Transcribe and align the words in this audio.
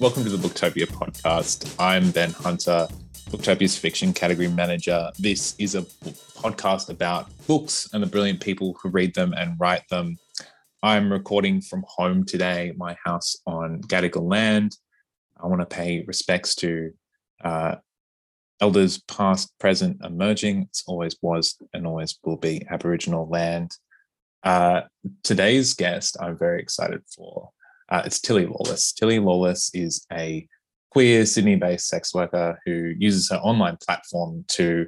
Welcome 0.00 0.22
to 0.22 0.30
the 0.30 0.36
Booktopia 0.36 0.86
podcast. 0.86 1.74
I'm 1.76 2.12
Ben 2.12 2.30
Hunter, 2.30 2.86
Booktopia's 3.30 3.76
fiction 3.76 4.12
category 4.12 4.46
manager. 4.46 5.10
This 5.18 5.56
is 5.58 5.74
a 5.74 5.82
podcast 5.82 6.88
about 6.88 7.28
books 7.48 7.88
and 7.92 8.00
the 8.00 8.06
brilliant 8.06 8.40
people 8.40 8.78
who 8.80 8.90
read 8.90 9.12
them 9.16 9.34
and 9.36 9.56
write 9.58 9.82
them. 9.90 10.16
I'm 10.84 11.10
recording 11.10 11.60
from 11.60 11.84
home 11.88 12.22
today, 12.24 12.72
my 12.76 12.96
house 13.04 13.38
on 13.44 13.80
Gadigal 13.82 14.30
land. 14.30 14.76
I 15.36 15.48
want 15.48 15.62
to 15.62 15.66
pay 15.66 16.04
respects 16.06 16.54
to 16.56 16.92
uh, 17.42 17.74
elders 18.60 18.98
past, 18.98 19.52
present, 19.58 19.98
emerging. 20.04 20.62
It's 20.70 20.84
always 20.86 21.16
was 21.22 21.56
and 21.74 21.88
always 21.88 22.16
will 22.22 22.36
be 22.36 22.64
Aboriginal 22.70 23.28
land. 23.28 23.72
Uh, 24.44 24.82
today's 25.24 25.74
guest, 25.74 26.16
I'm 26.20 26.38
very 26.38 26.62
excited 26.62 27.02
for. 27.12 27.50
Uh, 27.88 28.02
it's 28.04 28.20
Tilly 28.20 28.46
Lawless. 28.46 28.92
Tilly 28.92 29.18
Lawless 29.18 29.70
is 29.74 30.06
a 30.12 30.46
queer 30.90 31.24
Sydney 31.26 31.56
based 31.56 31.88
sex 31.88 32.14
worker 32.14 32.58
who 32.64 32.92
uses 32.98 33.30
her 33.30 33.36
online 33.36 33.78
platform 33.84 34.44
to 34.48 34.86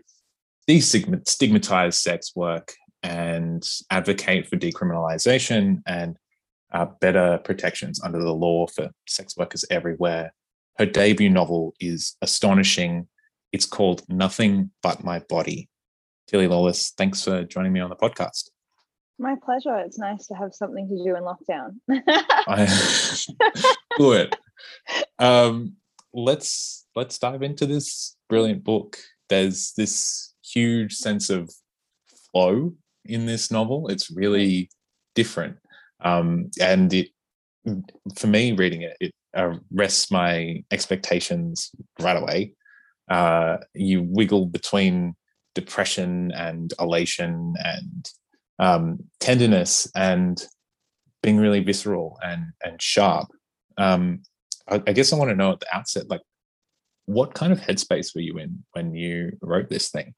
destigmatize 0.68 1.94
sex 1.94 2.32
work 2.36 2.72
and 3.02 3.66
advocate 3.90 4.46
for 4.46 4.56
decriminalization 4.56 5.82
and 5.86 6.16
uh, 6.72 6.86
better 7.00 7.38
protections 7.44 8.00
under 8.02 8.20
the 8.20 8.32
law 8.32 8.66
for 8.66 8.90
sex 9.08 9.36
workers 9.36 9.64
everywhere. 9.70 10.32
Her 10.78 10.86
debut 10.86 11.30
novel 11.30 11.74
is 11.80 12.16
astonishing. 12.22 13.08
It's 13.52 13.66
called 13.66 14.02
Nothing 14.08 14.70
But 14.82 15.02
My 15.02 15.20
Body. 15.20 15.68
Tilly 16.28 16.46
Lawless, 16.46 16.92
thanks 16.96 17.24
for 17.24 17.42
joining 17.44 17.72
me 17.72 17.80
on 17.80 17.90
the 17.90 17.96
podcast. 17.96 18.50
My 19.20 19.36
pleasure. 19.44 19.76
It's 19.76 19.98
nice 19.98 20.26
to 20.28 20.34
have 20.34 20.54
something 20.54 20.88
to 20.88 21.04
do 21.04 21.14
in 21.14 21.24
lockdown. 21.24 21.74
I, 22.48 22.66
good. 23.98 24.34
Um, 25.18 25.76
let's 26.14 26.86
let's 26.96 27.18
dive 27.18 27.42
into 27.42 27.66
this 27.66 28.16
brilliant 28.30 28.64
book. 28.64 28.96
There's 29.28 29.74
this 29.76 30.32
huge 30.42 30.94
sense 30.94 31.28
of 31.28 31.50
flow 32.32 32.72
in 33.04 33.26
this 33.26 33.50
novel. 33.50 33.88
It's 33.88 34.10
really 34.10 34.70
different, 35.14 35.58
um, 36.02 36.50
and 36.58 36.90
it 36.94 37.08
for 38.16 38.26
me 38.26 38.52
reading 38.52 38.82
it, 38.82 38.96
it 39.00 39.14
uh, 39.36 39.56
rests 39.70 40.10
my 40.10 40.64
expectations 40.70 41.70
right 42.00 42.16
away. 42.16 42.54
Uh, 43.10 43.58
you 43.74 44.02
wiggle 44.02 44.46
between 44.46 45.14
depression 45.54 46.32
and 46.32 46.72
elation 46.80 47.52
and 47.62 48.08
um, 48.60 48.98
tenderness 49.18 49.90
and 49.96 50.40
being 51.22 51.38
really 51.38 51.60
visceral 51.60 52.18
and 52.22 52.52
and 52.62 52.80
sharp. 52.80 53.28
Um, 53.76 54.22
I, 54.68 54.82
I 54.86 54.92
guess 54.92 55.12
I 55.12 55.16
want 55.16 55.30
to 55.30 55.36
know 55.36 55.52
at 55.52 55.60
the 55.60 55.74
outset, 55.74 56.08
like, 56.08 56.22
what 57.06 57.34
kind 57.34 57.52
of 57.52 57.60
headspace 57.60 58.14
were 58.14 58.20
you 58.20 58.38
in 58.38 58.62
when 58.72 58.94
you 58.94 59.32
wrote 59.42 59.68
this 59.68 59.90
thing? 59.90 60.14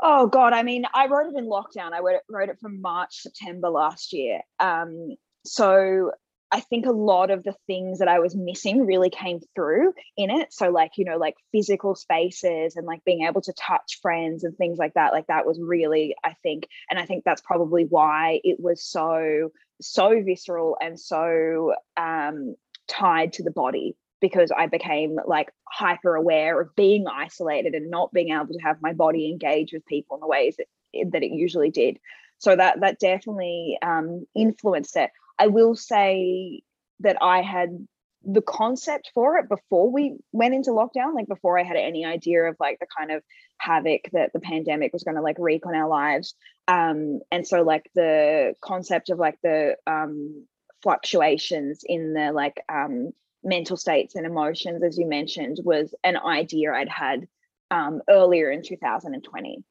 Oh 0.00 0.26
God, 0.26 0.52
I 0.52 0.62
mean, 0.62 0.84
I 0.94 1.06
wrote 1.06 1.32
it 1.32 1.38
in 1.38 1.46
lockdown. 1.46 1.92
I 1.92 2.00
wrote 2.00 2.16
it, 2.16 2.22
wrote 2.30 2.48
it 2.48 2.58
from 2.60 2.80
March, 2.80 3.22
September 3.22 3.68
last 3.68 4.12
year. 4.12 4.40
Um, 4.58 5.16
so 5.44 6.12
I 6.52 6.60
think 6.60 6.84
a 6.84 6.92
lot 6.92 7.30
of 7.30 7.44
the 7.44 7.54
things 7.66 7.98
that 8.00 8.08
I 8.08 8.18
was 8.18 8.36
missing 8.36 8.84
really 8.86 9.08
came 9.08 9.40
through 9.54 9.94
in 10.18 10.30
it. 10.30 10.52
So, 10.52 10.68
like, 10.68 10.92
you 10.98 11.06
know, 11.06 11.16
like 11.16 11.34
physical 11.50 11.94
spaces 11.94 12.76
and 12.76 12.86
like 12.86 13.02
being 13.04 13.26
able 13.26 13.40
to 13.40 13.54
touch 13.54 14.00
friends 14.02 14.44
and 14.44 14.54
things 14.56 14.78
like 14.78 14.92
that. 14.94 15.12
Like, 15.12 15.28
that 15.28 15.46
was 15.46 15.58
really, 15.58 16.14
I 16.22 16.34
think, 16.42 16.68
and 16.90 17.00
I 17.00 17.06
think 17.06 17.24
that's 17.24 17.40
probably 17.40 17.84
why 17.84 18.40
it 18.44 18.60
was 18.60 18.84
so, 18.84 19.50
so 19.80 20.22
visceral 20.22 20.76
and 20.78 21.00
so 21.00 21.74
um, 21.96 22.54
tied 22.86 23.32
to 23.34 23.42
the 23.42 23.50
body 23.50 23.96
because 24.20 24.52
I 24.56 24.66
became 24.66 25.18
like 25.26 25.50
hyper 25.64 26.14
aware 26.14 26.60
of 26.60 26.76
being 26.76 27.06
isolated 27.08 27.74
and 27.74 27.90
not 27.90 28.12
being 28.12 28.30
able 28.30 28.52
to 28.52 28.62
have 28.62 28.76
my 28.82 28.92
body 28.92 29.30
engage 29.30 29.72
with 29.72 29.86
people 29.86 30.16
in 30.16 30.20
the 30.20 30.28
ways 30.28 30.56
that, 30.58 30.66
that 31.12 31.22
it 31.22 31.32
usually 31.32 31.70
did. 31.70 31.98
So 32.38 32.56
that 32.56 32.80
that 32.80 32.98
definitely 32.98 33.78
um, 33.82 34.26
influenced 34.34 34.96
it. 34.96 35.10
I 35.38 35.48
will 35.48 35.74
say 35.74 36.62
that 37.00 37.16
I 37.20 37.42
had 37.42 37.86
the 38.24 38.42
concept 38.42 39.10
for 39.14 39.38
it 39.38 39.48
before 39.48 39.90
we 39.90 40.16
went 40.30 40.54
into 40.54 40.70
lockdown, 40.70 41.14
like 41.14 41.26
before 41.26 41.58
I 41.58 41.64
had 41.64 41.76
any 41.76 42.04
idea 42.04 42.44
of 42.44 42.56
like 42.60 42.78
the 42.78 42.86
kind 42.96 43.10
of 43.10 43.22
havoc 43.58 44.02
that 44.12 44.32
the 44.32 44.40
pandemic 44.40 44.92
was 44.92 45.02
going 45.02 45.16
to 45.16 45.22
like 45.22 45.36
wreak 45.38 45.66
on 45.66 45.74
our 45.74 45.88
lives. 45.88 46.34
Um, 46.68 47.20
and 47.30 47.46
so 47.46 47.62
like 47.62 47.90
the 47.94 48.54
concept 48.60 49.10
of 49.10 49.18
like 49.18 49.38
the 49.42 49.76
um, 49.86 50.46
fluctuations 50.82 51.82
in 51.84 52.12
the 52.12 52.32
like 52.32 52.62
um, 52.68 53.10
mental 53.42 53.76
states 53.76 54.14
and 54.14 54.26
emotions, 54.26 54.82
as 54.82 54.96
you 54.98 55.06
mentioned, 55.06 55.58
was 55.64 55.94
an 56.04 56.16
idea 56.16 56.72
I'd 56.72 56.88
had 56.88 57.26
um, 57.70 58.02
earlier 58.08 58.50
in 58.50 58.62
2020. 58.62 59.64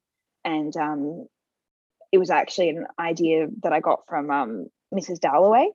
And 0.43 0.75
um, 0.75 1.27
it 2.11 2.17
was 2.17 2.29
actually 2.29 2.69
an 2.69 2.87
idea 2.99 3.47
that 3.63 3.71
I 3.71 3.79
got 3.79 4.01
from 4.07 4.29
um, 4.29 4.67
Mrs. 4.93 5.19
Dalloway. 5.19 5.69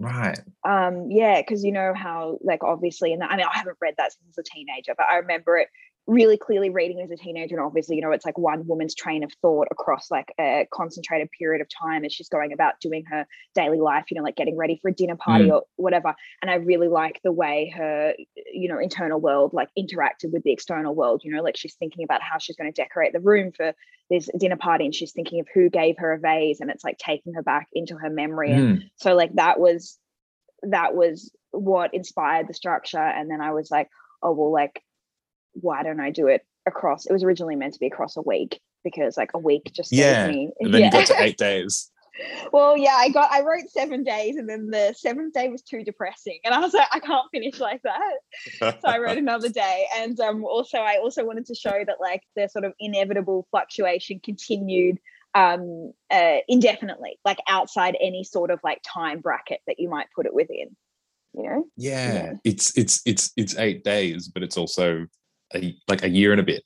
Right. 0.00 0.38
Um, 0.68 1.10
yeah, 1.10 1.40
because 1.40 1.64
you 1.64 1.72
know 1.72 1.94
how, 1.94 2.38
like, 2.42 2.64
obviously, 2.64 3.12
and 3.12 3.22
I 3.22 3.36
mean, 3.36 3.46
I 3.46 3.56
haven't 3.56 3.78
read 3.80 3.94
that 3.98 4.12
since 4.12 4.22
I 4.24 4.28
was 4.28 4.38
a 4.38 4.42
teenager, 4.42 4.94
but 4.96 5.06
I 5.10 5.16
remember 5.16 5.56
it 5.56 5.68
really 6.06 6.36
clearly 6.36 6.68
reading 6.68 7.00
as 7.00 7.10
a 7.10 7.16
teenager. 7.16 7.56
And 7.56 7.64
obviously, 7.64 7.96
you 7.96 8.02
know, 8.02 8.10
it's 8.10 8.26
like 8.26 8.36
one 8.36 8.66
woman's 8.66 8.94
train 8.94 9.24
of 9.24 9.32
thought 9.40 9.68
across 9.70 10.10
like 10.10 10.32
a 10.38 10.66
concentrated 10.70 11.30
period 11.30 11.62
of 11.62 11.68
time 11.70 12.04
as 12.04 12.12
she's 12.12 12.28
going 12.28 12.52
about 12.52 12.78
doing 12.80 13.04
her 13.06 13.26
daily 13.54 13.80
life, 13.80 14.04
you 14.10 14.16
know, 14.16 14.22
like 14.22 14.36
getting 14.36 14.56
ready 14.56 14.78
for 14.82 14.88
a 14.88 14.94
dinner 14.94 15.16
party 15.16 15.46
mm. 15.46 15.52
or 15.52 15.62
whatever. 15.76 16.14
And 16.42 16.50
I 16.50 16.56
really 16.56 16.88
like 16.88 17.20
the 17.24 17.32
way 17.32 17.72
her, 17.74 18.14
you 18.52 18.68
know, 18.68 18.78
internal 18.78 19.18
world 19.18 19.54
like 19.54 19.70
interacted 19.78 20.32
with 20.32 20.42
the 20.42 20.52
external 20.52 20.94
world, 20.94 21.22
you 21.24 21.32
know, 21.32 21.42
like 21.42 21.56
she's 21.56 21.74
thinking 21.74 22.04
about 22.04 22.20
how 22.22 22.38
she's 22.38 22.56
going 22.56 22.70
to 22.70 22.82
decorate 22.82 23.14
the 23.14 23.20
room 23.20 23.52
for 23.52 23.72
this 24.10 24.28
dinner 24.38 24.56
party 24.56 24.84
and 24.84 24.94
she's 24.94 25.12
thinking 25.12 25.40
of 25.40 25.46
who 25.54 25.70
gave 25.70 25.96
her 25.96 26.12
a 26.12 26.18
vase 26.18 26.60
and 26.60 26.70
it's 26.70 26.84
like 26.84 26.98
taking 26.98 27.32
her 27.32 27.42
back 27.42 27.68
into 27.72 27.96
her 27.96 28.10
memory. 28.10 28.50
Mm. 28.50 28.58
And 28.58 28.90
so 28.96 29.14
like 29.14 29.34
that 29.36 29.58
was 29.58 29.98
that 30.64 30.94
was 30.94 31.32
what 31.52 31.94
inspired 31.94 32.46
the 32.46 32.54
structure. 32.54 32.98
And 32.98 33.30
then 33.30 33.40
I 33.40 33.52
was 33.52 33.70
like, 33.70 33.88
oh 34.22 34.32
well, 34.32 34.52
like 34.52 34.82
why 35.54 35.82
don't 35.82 36.00
I 36.00 36.10
do 36.10 36.26
it 36.26 36.46
across? 36.66 37.06
It 37.06 37.12
was 37.12 37.24
originally 37.24 37.56
meant 37.56 37.74
to 37.74 37.80
be 37.80 37.86
across 37.86 38.16
a 38.16 38.22
week 38.22 38.60
because 38.82 39.16
like 39.16 39.30
a 39.34 39.38
week 39.38 39.70
just 39.72 39.92
yeah. 39.92 40.28
me. 40.28 40.50
And 40.60 40.72
then 40.72 40.82
yeah. 40.82 40.86
you 40.86 40.92
got 40.92 41.06
to 41.06 41.22
eight 41.22 41.38
days. 41.38 41.90
well, 42.52 42.76
yeah, 42.76 42.94
I 42.94 43.08
got 43.08 43.32
I 43.32 43.42
wrote 43.42 43.68
seven 43.70 44.04
days 44.04 44.36
and 44.36 44.48
then 44.48 44.70
the 44.70 44.94
seventh 44.96 45.34
day 45.34 45.48
was 45.48 45.62
too 45.62 45.82
depressing. 45.82 46.38
And 46.44 46.54
I 46.54 46.60
was 46.60 46.74
like, 46.74 46.88
I 46.92 47.00
can't 47.00 47.28
finish 47.32 47.58
like 47.58 47.82
that. 47.82 48.74
so 48.80 48.88
I 48.88 48.98
wrote 48.98 49.18
another 49.18 49.48
day. 49.48 49.86
And 49.96 50.18
um 50.20 50.44
also 50.44 50.78
I 50.78 50.98
also 50.98 51.24
wanted 51.24 51.46
to 51.46 51.54
show 51.54 51.82
that 51.86 51.96
like 52.00 52.22
the 52.36 52.48
sort 52.48 52.64
of 52.64 52.72
inevitable 52.78 53.46
fluctuation 53.50 54.20
continued 54.20 54.98
um 55.34 55.92
uh, 56.10 56.38
indefinitely, 56.46 57.18
like 57.24 57.38
outside 57.48 57.96
any 58.00 58.22
sort 58.22 58.50
of 58.50 58.60
like 58.62 58.80
time 58.86 59.20
bracket 59.20 59.60
that 59.66 59.80
you 59.80 59.88
might 59.88 60.06
put 60.14 60.26
it 60.26 60.34
within. 60.34 60.76
You 61.32 61.42
know? 61.42 61.64
Yeah. 61.76 62.14
yeah. 62.14 62.32
It's 62.44 62.78
it's 62.78 63.02
it's 63.04 63.32
it's 63.36 63.58
eight 63.58 63.82
days, 63.82 64.28
but 64.28 64.44
it's 64.44 64.56
also 64.56 65.06
a, 65.54 65.76
like 65.88 66.02
a 66.02 66.08
year 66.08 66.32
and 66.32 66.40
a 66.40 66.44
bit. 66.44 66.64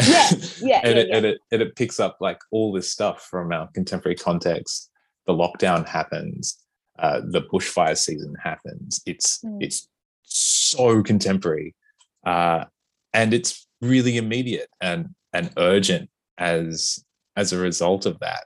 Yeah, 0.00 0.30
yeah, 0.60 0.80
and, 0.84 0.94
yeah, 0.96 1.00
it, 1.00 1.08
yeah. 1.08 1.16
and 1.16 1.26
it 1.26 1.38
and 1.50 1.62
it 1.62 1.76
picks 1.76 2.00
up 2.00 2.16
like 2.20 2.38
all 2.50 2.72
this 2.72 2.90
stuff 2.90 3.26
from 3.30 3.52
our 3.52 3.68
contemporary 3.68 4.16
context. 4.16 4.90
The 5.26 5.32
lockdown 5.32 5.86
happens. 5.86 6.58
Uh, 6.98 7.20
the 7.24 7.42
bushfire 7.42 7.96
season 7.96 8.34
happens. 8.42 9.00
It's 9.06 9.38
mm. 9.44 9.58
it's 9.60 9.88
so 10.22 11.02
contemporary, 11.02 11.74
uh, 12.24 12.64
and 13.12 13.34
it's 13.34 13.66
really 13.80 14.16
immediate 14.16 14.68
and 14.80 15.14
and 15.32 15.52
urgent 15.56 16.10
as 16.38 17.04
as 17.36 17.52
a 17.52 17.58
result 17.58 18.06
of 18.06 18.18
that. 18.20 18.44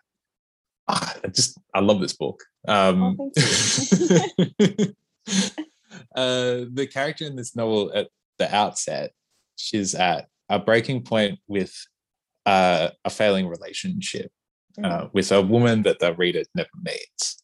Ah, 0.88 1.15
I 1.25 1.29
just 1.29 1.59
I 1.75 1.81
love 1.81 2.00
this 2.00 2.15
book. 2.15 2.43
Um, 2.69 3.17
oh, 3.21 3.31
uh, 6.17 6.65
the 6.73 6.88
character 6.93 7.25
in 7.25 7.37
this 7.37 7.55
novel 7.56 7.93
at 7.94 8.09
the 8.38 8.55
outset 8.55 9.12
she's 9.56 9.94
at 9.94 10.29
a 10.49 10.58
breaking 10.58 11.03
point 11.03 11.38
with 11.49 11.75
uh, 12.44 12.91
a 13.05 13.11
failing 13.11 13.49
relationship 13.49 14.31
uh, 14.82 14.88
mm-hmm. 14.88 15.06
with 15.12 15.32
a 15.32 15.43
woman 15.43 15.82
that 15.82 15.99
the 15.99 16.14
reader 16.14 16.43
never 16.55 16.69
meets. 16.82 17.43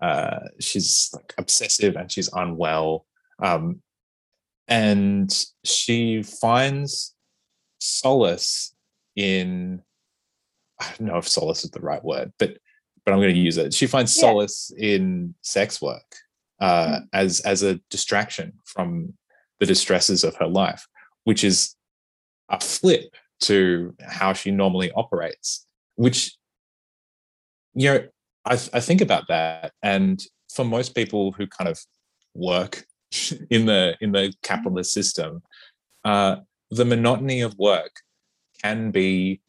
Uh, 0.00 0.40
she's 0.60 1.10
like 1.14 1.32
obsessive 1.38 1.96
and 1.96 2.10
she's 2.10 2.30
unwell. 2.32 3.06
Um, 3.42 3.80
and 4.68 5.32
she 5.64 6.22
finds 6.22 7.14
solace 7.78 8.74
in, 9.16 9.82
I 10.80 10.88
don't 10.98 11.08
know 11.08 11.18
if 11.18 11.28
solace 11.28 11.64
is 11.64 11.70
the 11.70 11.80
right 11.80 12.02
word, 12.04 12.32
but 12.38 12.58
but 13.04 13.12
I'm 13.12 13.18
going 13.18 13.34
to 13.34 13.40
use 13.40 13.58
it. 13.58 13.74
She 13.74 13.88
finds 13.88 14.16
yeah. 14.16 14.20
solace 14.20 14.72
in 14.78 15.34
sex 15.42 15.82
work 15.82 16.14
uh, 16.60 16.86
mm. 16.86 17.08
as 17.12 17.40
as 17.40 17.62
a 17.62 17.80
distraction 17.90 18.52
from 18.64 19.14
the 19.60 19.66
distresses 19.66 20.24
of 20.24 20.36
her 20.36 20.46
life 20.46 20.86
which 21.24 21.44
is 21.44 21.76
a 22.48 22.60
flip 22.60 23.14
to 23.40 23.94
how 24.00 24.32
she 24.32 24.50
normally 24.50 24.90
operates, 24.92 25.66
which, 25.96 26.36
you 27.74 27.88
know, 27.88 28.04
I, 28.44 28.54
I 28.72 28.80
think 28.80 29.00
about 29.00 29.28
that. 29.28 29.72
And 29.82 30.22
for 30.52 30.64
most 30.64 30.94
people 30.94 31.32
who 31.32 31.46
kind 31.46 31.68
of 31.68 31.80
work 32.34 32.84
in 33.50 33.66
the 33.66 33.96
in 34.00 34.12
the 34.12 34.32
capitalist 34.42 34.92
system, 34.92 35.42
uh, 36.04 36.36
the 36.70 36.84
monotony 36.84 37.42
of 37.42 37.56
work 37.58 37.92
can 38.62 38.90
be 38.90 39.40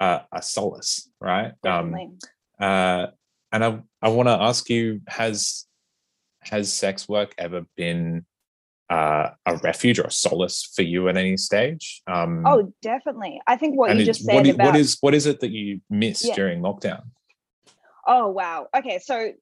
uh, 0.00 0.20
a 0.32 0.42
solace, 0.42 1.08
right? 1.20 1.52
Um, 1.64 2.18
uh, 2.60 3.06
and 3.52 3.64
I 3.64 3.80
I 4.02 4.08
want 4.08 4.28
to 4.28 4.32
ask 4.32 4.68
you 4.68 5.00
has 5.08 5.66
has 6.40 6.72
sex 6.72 7.08
work 7.08 7.34
ever 7.38 7.64
been 7.76 8.24
uh, 8.90 9.30
a 9.46 9.56
refuge 9.58 9.98
or 9.98 10.04
a 10.04 10.10
solace 10.10 10.70
for 10.74 10.82
you 10.82 11.08
at 11.08 11.16
any 11.16 11.36
stage? 11.36 12.02
Um, 12.06 12.46
oh, 12.46 12.72
definitely. 12.82 13.40
I 13.46 13.56
think 13.56 13.76
what 13.76 13.96
you 13.96 14.04
just 14.04 14.24
said 14.24 14.34
what 14.34 14.46
is, 14.46 14.54
about 14.54 14.66
what 14.66 14.76
is 14.76 14.98
what 15.00 15.14
is 15.14 15.26
it 15.26 15.40
that 15.40 15.50
you 15.50 15.80
missed 15.90 16.26
yeah. 16.26 16.34
during 16.34 16.60
lockdown? 16.60 17.02
Oh 18.06 18.28
wow. 18.28 18.68
Okay, 18.76 18.98
so 18.98 19.32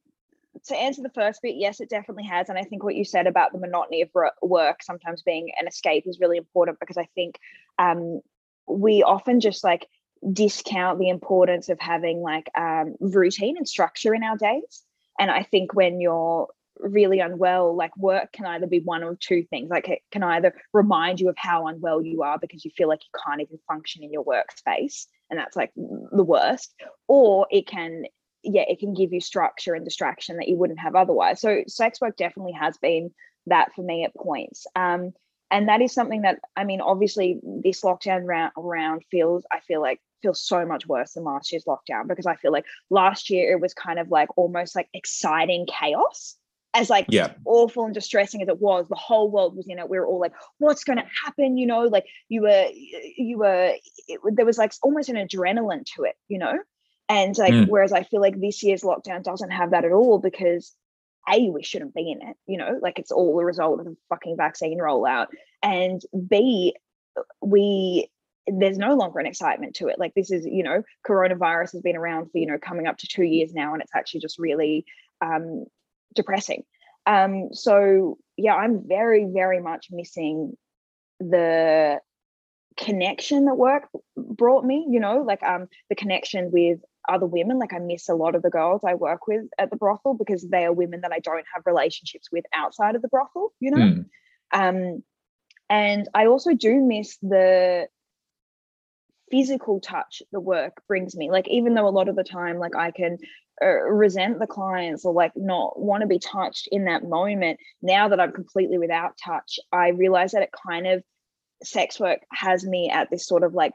to 0.67 0.77
answer 0.77 1.03
the 1.03 1.11
first 1.11 1.43
bit, 1.43 1.57
yes, 1.57 1.81
it 1.81 1.91
definitely 1.91 2.25
has, 2.25 2.49
and 2.49 2.59
I 2.59 2.63
think 2.63 2.83
what 2.83 2.95
you 2.95 3.05
said 3.05 3.27
about 3.27 3.53
the 3.53 3.59
monotony 3.59 4.03
of 4.03 4.11
work 4.41 4.83
sometimes 4.83 5.23
being 5.23 5.51
an 5.61 5.67
escape 5.67 6.05
is 6.07 6.21
really 6.21 6.39
important 6.39 6.81
because 6.81 6.97
I 6.97 7.09
think 7.15 7.39
um, 7.79 8.21
we 8.67 9.03
often 9.03 9.41
just 9.41 9.65
like 9.65 9.87
discount 10.33 10.99
the 10.99 11.09
importance 11.09 11.69
of 11.69 11.79
having 11.81 12.23
like 12.23 12.49
um, 12.57 12.95
routine 13.01 13.57
and 13.57 13.69
structure 13.69 14.15
in 14.15 14.23
our 14.23 14.37
days. 14.37 14.83
And 15.19 15.31
I 15.31 15.43
think 15.43 15.75
when 15.75 16.01
you're 16.01 16.49
really 16.79 17.21
unwell, 17.21 17.75
like 17.75 17.97
work 17.97 18.33
can 18.33 18.47
either 18.47 18.67
be 18.67 18.81
one 18.81 19.03
or 19.03 19.17
two 19.17 19.45
things. 19.45 19.71
Like 19.71 19.89
it 19.89 20.01
can 20.11 20.23
either 20.23 20.55
remind 20.73 21.21
you 21.21 21.29
of 21.29 21.37
how 21.39 21.67
unwell 21.67 22.03
you 22.03 22.23
are 22.23 22.39
because 22.39 22.65
you 22.65 22.71
feel 22.77 22.89
like 22.89 23.01
you 23.03 23.21
can't 23.25 23.41
even 23.41 23.59
function 23.67 24.03
in 24.03 24.13
your 24.13 24.25
workspace, 24.25 25.07
and 25.31 25.39
that's 25.39 25.57
like 25.57 25.73
the 25.77 26.25
worst, 26.25 26.75
or 27.09 27.47
it 27.51 27.67
can, 27.67 28.05
yeah, 28.43 28.65
it 28.69 28.79
can 28.79 28.95
give 28.95 29.13
you 29.13 29.21
structure 29.21 29.75
and 29.75 29.85
distraction 29.85 30.37
that 30.37 30.49
you 30.49 30.57
wouldn't 30.57 30.81
have 30.81 30.95
otherwise. 30.95 31.41
So 31.41 31.63
sex 31.67 32.01
work 32.01 32.17
definitely 32.17 32.53
has 32.53 32.77
been 32.79 33.11
that 33.47 33.75
for 33.75 33.83
me 33.83 34.05
at 34.05 34.15
points. 34.15 34.67
Um, 34.75 35.13
and 35.51 35.69
that 35.69 35.83
is 35.83 35.93
something 35.93 36.23
that 36.23 36.41
I 36.57 36.65
mean, 36.65 36.81
obviously, 36.81 37.41
this 37.43 37.83
lockdown 37.83 38.27
round, 38.27 38.53
round 38.57 39.05
feels 39.11 39.45
I 39.53 39.61
feel 39.61 39.81
like 39.81 40.01
feels 40.23 40.41
so 40.41 40.65
much 40.65 40.87
worse 40.87 41.13
than 41.13 41.25
last 41.25 41.53
year's 41.53 41.65
lockdown 41.65 42.09
because 42.09 42.27
I 42.27 42.35
feel 42.37 42.51
like 42.51 42.65
last 42.89 43.29
year 43.29 43.53
it 43.53 43.61
was 43.61 43.75
kind 43.75 43.99
of 43.99 44.09
like 44.09 44.31
almost 44.39 44.75
like 44.75 44.89
exciting 44.95 45.67
chaos 45.67 46.37
as 46.75 46.91
like 46.91 47.07
yeah. 47.09 47.33
awful 47.45 47.85
and 47.85 47.95
distressing 47.95 48.43
as 48.43 48.49
it 48.49 48.61
was 48.61 48.89
the 48.89 48.97
whole 48.97 49.31
world 49.31 49.57
was 49.57 49.69
in 49.69 49.79
it. 49.79 49.89
We 49.89 49.99
were 49.99 50.07
all 50.07 50.21
like 50.21 50.35
what's 50.59 50.85
going 50.85 50.99
to 50.99 51.07
happen? 51.25 51.57
You 51.57 51.67
know 51.67 51.83
like 51.83 52.05
you 52.29 52.43
were 52.43 52.69
you 53.17 53.39
were 53.39 53.75
it, 54.09 54.21
there 54.35 54.45
was 54.45 54.59
like 54.59 54.73
almost 54.83 55.09
an 55.09 55.17
adrenaline 55.17 55.85
to 55.97 56.03
it 56.03 56.17
you 56.29 56.39
know? 56.39 56.59
And 57.09 57.37
like 57.39 57.53
mm. 57.53 57.69
whereas 57.69 57.93
i 57.93 58.03
feel 58.03 58.21
like 58.21 58.41
this 58.41 58.63
year's 58.63 58.83
lockdown 58.83 59.23
doesn't 59.23 59.51
have 59.51 59.71
that 59.71 59.85
at 59.85 59.93
all 59.93 60.19
because 60.19 60.75
a 61.31 61.49
we 61.51 61.63
shouldn't 61.63 61.95
be 61.95 62.11
in 62.11 62.29
it 62.29 62.37
you 62.47 62.59
know? 62.59 62.79
Like 62.83 62.99
it's 62.99 63.13
all 63.13 63.37
the 63.37 63.45
result 63.45 63.79
of 63.79 63.87
the 63.87 63.97
fucking 64.09 64.37
vaccine 64.37 64.79
rollout. 64.79 65.29
And 65.63 66.03
b 66.29 66.75
we 67.41 68.11
there's 68.47 68.77
no 68.77 68.95
longer 68.95 69.21
an 69.21 69.27
excitement 69.27 69.75
to 69.77 69.89
it. 69.89 69.99
Like 69.99 70.13
this 70.15 70.33
is 70.33 70.45
you 70.45 70.65
know 70.65 70.83
coronavirus 71.09 71.73
has 71.73 71.83
been 71.83 71.97
around 71.97 72.33
for 72.33 72.39
you 72.39 72.47
know 72.47 72.59
coming 72.59 72.89
up 72.89 72.99
to 72.99 73.07
two 73.07 73.23
years 73.25 73.55
now 73.55 73.75
and 73.75 73.81
it's 73.81 73.95
actually 73.95 74.21
just 74.21 74.39
really 74.39 74.85
um 75.21 75.67
depressing. 76.15 76.65
Um, 77.07 77.51
so 77.53 78.19
yeah, 78.37 78.55
I'm 78.55 78.87
very, 78.87 79.27
very 79.27 79.61
much 79.61 79.89
missing 79.91 80.57
the 81.21 82.01
connection 82.77 83.45
that 83.45 83.55
work 83.55 83.89
brought 84.17 84.65
me, 84.65 84.87
you 84.91 85.01
know, 85.01 85.23
like 85.23 85.43
um 85.43 85.69
the 85.89 85.95
connection 85.95 86.51
with 86.51 86.81
other 87.09 87.27
women. 87.27 87.59
Like 87.59 87.73
I 87.73 87.79
miss 87.79 88.09
a 88.09 88.15
lot 88.15 88.35
of 88.35 88.43
the 88.43 88.51
girls 88.51 88.83
I 88.85 88.95
work 88.95 89.27
with 89.27 89.45
at 89.59 89.71
the 89.71 89.77
brothel 89.77 90.15
because 90.15 90.43
they 90.43 90.65
are 90.65 90.73
women 90.73 91.03
that 91.03 91.13
I 91.13 91.21
don't 91.21 91.45
have 91.55 91.67
relationships 91.67 92.29
with 92.33 92.45
outside 92.53 92.97
of 92.97 93.03
the 93.03 93.09
brothel, 93.09 93.53
you 93.61 93.71
know. 93.71 93.77
Mm. 93.77 94.07
Um 94.53 95.03
and 95.71 96.09
I 96.15 96.27
also 96.27 96.55
do 96.55 96.81
miss 96.81 97.17
the 97.19 97.89
physical 99.31 99.81
touch 99.81 100.23
the 100.33 100.41
work 100.41 100.83
brings 100.87 101.17
me 101.17 101.31
like 101.31 101.49
even 101.49 101.75
though 101.75 101.89
a 101.89 101.91
lot 101.91 102.09
of 102.09 102.15
the 102.15 102.23
time 102.23 102.59
like 102.59 102.77
i 102.77 102.91
can 102.91 103.17
resent 103.63 104.39
the 104.41 104.47
clients 104.47 105.05
or 105.05 105.13
like 105.13 105.33
not 105.37 105.79
want 105.79 106.01
to 106.01 106.07
be 106.07 106.19
touched 106.19 106.69
in 106.73 106.85
that 106.85 107.05
moment 107.05 107.59
now 107.83 108.09
that 108.09 108.21
i'm 108.21 108.33
completely 108.33 108.79
without 108.79 109.17
touch 109.23 109.59
i 109.73 109.89
realize 109.89 110.33
that 110.33 110.43
it 110.43 110.51
kind 110.67 110.87
of 110.87 111.03
sex 111.63 112.01
work 112.01 112.21
has 112.33 112.65
me 112.65 112.91
at 112.91 113.11
this 113.11 113.27
sort 113.27 113.45
of 113.45 113.55
like 113.55 113.73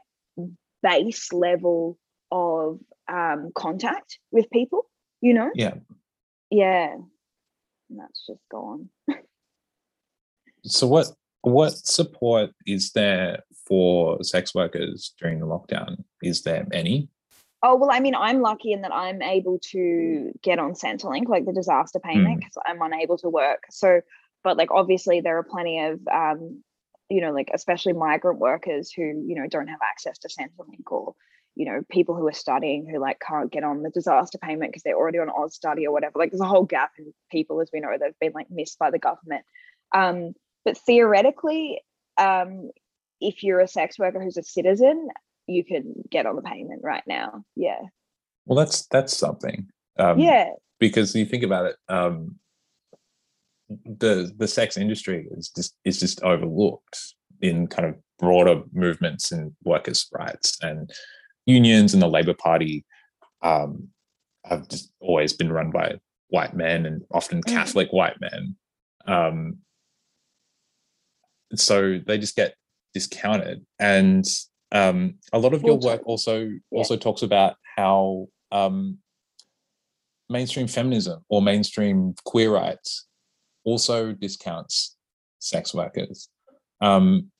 base 0.82 1.32
level 1.32 1.98
of 2.30 2.78
um 3.08 3.50
contact 3.54 4.18
with 4.30 4.50
people 4.50 4.86
you 5.20 5.32
know 5.32 5.50
yeah 5.54 5.74
yeah 6.50 6.92
and 6.92 7.98
that's 7.98 8.26
just 8.26 8.42
gone 8.50 8.88
so 10.64 10.86
what 10.86 11.06
what 11.42 11.72
support 11.72 12.50
is 12.66 12.92
there 12.92 13.40
for 13.66 14.22
sex 14.22 14.54
workers 14.54 15.14
during 15.18 15.38
the 15.40 15.46
lockdown? 15.46 16.02
Is 16.22 16.42
there 16.42 16.66
any? 16.72 17.08
Oh 17.62 17.76
well, 17.76 17.90
I 17.92 18.00
mean, 18.00 18.14
I'm 18.14 18.40
lucky 18.40 18.72
in 18.72 18.82
that 18.82 18.92
I'm 18.92 19.20
able 19.20 19.58
to 19.70 20.32
get 20.42 20.58
on 20.58 20.72
Centrelink, 20.72 21.28
like 21.28 21.44
the 21.44 21.52
disaster 21.52 22.00
payment, 22.00 22.40
because 22.40 22.54
mm. 22.54 22.62
I'm 22.66 22.80
unable 22.80 23.18
to 23.18 23.28
work. 23.28 23.64
So, 23.70 24.00
but 24.42 24.56
like 24.56 24.70
obviously 24.70 25.20
there 25.20 25.36
are 25.38 25.42
plenty 25.42 25.78
of 25.84 26.00
um, 26.10 26.62
you 27.10 27.20
know, 27.20 27.32
like 27.32 27.50
especially 27.52 27.92
migrant 27.92 28.38
workers 28.38 28.90
who 28.90 29.02
you 29.02 29.34
know 29.34 29.46
don't 29.48 29.68
have 29.68 29.80
access 29.82 30.18
to 30.18 30.28
Centrelink 30.28 30.90
or 30.90 31.14
you 31.56 31.66
know 31.66 31.82
people 31.90 32.14
who 32.14 32.26
are 32.28 32.32
studying 32.32 32.88
who 32.88 32.98
like 32.98 33.20
can't 33.20 33.52
get 33.52 33.64
on 33.64 33.82
the 33.82 33.90
disaster 33.90 34.38
payment 34.38 34.70
because 34.70 34.84
they're 34.84 34.96
already 34.96 35.18
on 35.18 35.28
Austudy 35.28 35.84
or 35.84 35.92
whatever. 35.92 36.18
Like 36.18 36.30
there's 36.30 36.40
a 36.40 36.46
whole 36.46 36.64
gap 36.64 36.92
in 36.98 37.12
people, 37.30 37.60
as 37.60 37.68
we 37.72 37.80
know, 37.80 37.90
that 37.90 38.04
have 38.04 38.18
been 38.20 38.32
like 38.32 38.50
missed 38.50 38.78
by 38.78 38.90
the 38.90 38.98
government. 38.98 39.44
Um, 39.92 40.34
but 40.64 40.78
theoretically, 40.78 41.82
um, 42.16 42.70
if 43.20 43.42
you're 43.42 43.60
a 43.60 43.68
sex 43.68 43.98
worker 43.98 44.22
who's 44.22 44.36
a 44.36 44.42
citizen, 44.42 45.08
you 45.50 45.64
can 45.64 45.94
get 46.10 46.26
on 46.26 46.36
the 46.36 46.42
payment 46.42 46.80
right 46.82 47.02
now. 47.06 47.44
Yeah. 47.56 47.80
Well, 48.46 48.58
that's 48.58 48.86
that's 48.86 49.16
something. 49.16 49.68
Um, 49.98 50.18
yeah. 50.18 50.50
Because 50.78 51.14
you 51.14 51.26
think 51.26 51.42
about 51.42 51.66
it, 51.66 51.76
um, 51.88 52.36
the 53.84 54.32
the 54.36 54.48
sex 54.48 54.76
industry 54.76 55.28
is 55.32 55.50
just 55.54 55.76
is 55.84 56.00
just 56.00 56.22
overlooked 56.22 57.14
in 57.40 57.66
kind 57.66 57.88
of 57.88 57.96
broader 58.18 58.62
movements 58.72 59.32
and 59.32 59.52
workers' 59.64 60.08
rights 60.12 60.58
and 60.62 60.90
unions 61.46 61.94
and 61.94 62.02
the 62.02 62.08
Labor 62.08 62.34
Party 62.34 62.84
um, 63.42 63.88
have 64.44 64.68
just 64.68 64.92
always 65.00 65.32
been 65.32 65.52
run 65.52 65.70
by 65.70 65.98
white 66.28 66.54
men 66.54 66.86
and 66.86 67.02
often 67.12 67.40
mm. 67.42 67.46
Catholic 67.46 67.90
white 67.90 68.20
men. 68.20 68.56
Um, 69.06 69.58
so 71.54 71.98
they 72.06 72.18
just 72.18 72.36
get 72.36 72.54
discounted 72.94 73.64
and 73.78 74.26
um, 74.72 75.14
a 75.32 75.38
lot 75.38 75.54
of 75.54 75.62
your 75.62 75.78
work 75.78 76.02
also 76.04 76.40
yeah. 76.44 76.58
also 76.70 76.96
talks 76.96 77.22
about 77.22 77.56
how 77.76 78.28
um, 78.52 78.98
mainstream 80.28 80.68
feminism 80.68 81.24
or 81.28 81.42
mainstream 81.42 82.14
queer 82.24 82.52
rights 82.52 83.06
also 83.64 84.12
discounts 84.12 84.96
sex 85.38 85.74
workers. 85.74 86.28
Um, 86.80 87.30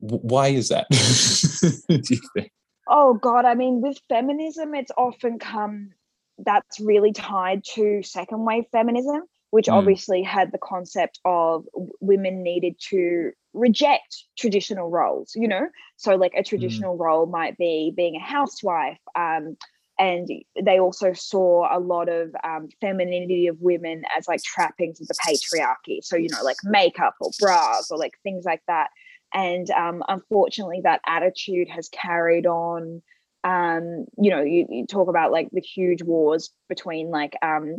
why 0.00 0.48
is 0.48 0.68
that? 0.68 0.86
Do 1.88 2.14
you 2.14 2.20
think? 2.34 2.50
Oh 2.86 3.14
god 3.14 3.46
i 3.46 3.54
mean 3.54 3.80
with 3.80 3.98
feminism 4.08 4.74
it's 4.74 4.92
often 4.96 5.38
come 5.38 5.90
that's 6.38 6.80
really 6.80 7.12
tied 7.12 7.64
to 7.64 8.02
second 8.02 8.44
wave 8.44 8.64
feminism 8.72 9.22
which 9.54 9.66
mm. 9.66 9.72
obviously 9.72 10.20
had 10.20 10.50
the 10.50 10.58
concept 10.58 11.20
of 11.24 11.64
women 12.00 12.42
needed 12.42 12.74
to 12.80 13.30
reject 13.52 14.24
traditional 14.36 14.90
roles, 14.90 15.30
you 15.36 15.46
know? 15.46 15.68
So, 15.96 16.16
like 16.16 16.32
a 16.36 16.42
mm. 16.42 16.44
traditional 16.44 16.96
mm. 16.96 17.00
role 17.00 17.26
might 17.26 17.56
be 17.56 17.92
being 17.96 18.16
a 18.16 18.20
housewife. 18.20 18.98
Um, 19.14 19.56
and 19.96 20.28
they 20.60 20.80
also 20.80 21.12
saw 21.12 21.68
a 21.70 21.78
lot 21.78 22.08
of 22.08 22.34
um, 22.42 22.68
femininity 22.80 23.46
of 23.46 23.60
women 23.60 24.02
as 24.18 24.26
like 24.26 24.42
trappings 24.42 25.00
of 25.00 25.06
the 25.06 25.14
patriarchy. 25.24 26.02
So, 26.02 26.16
you 26.16 26.30
know, 26.30 26.42
like 26.42 26.56
makeup 26.64 27.14
or 27.20 27.30
bras 27.38 27.92
or 27.92 27.96
like 27.96 28.14
things 28.24 28.44
like 28.44 28.62
that. 28.66 28.88
And 29.32 29.70
um, 29.70 30.02
unfortunately, 30.08 30.80
that 30.82 31.00
attitude 31.06 31.68
has 31.68 31.88
carried 31.90 32.48
on 32.48 33.02
um, 33.44 34.06
you 34.16 34.30
know, 34.30 34.42
you, 34.42 34.66
you, 34.70 34.86
talk 34.86 35.08
about 35.08 35.30
like 35.30 35.50
the 35.52 35.60
huge 35.60 36.02
wars 36.02 36.50
between 36.66 37.10
like 37.10 37.34
um, 37.42 37.76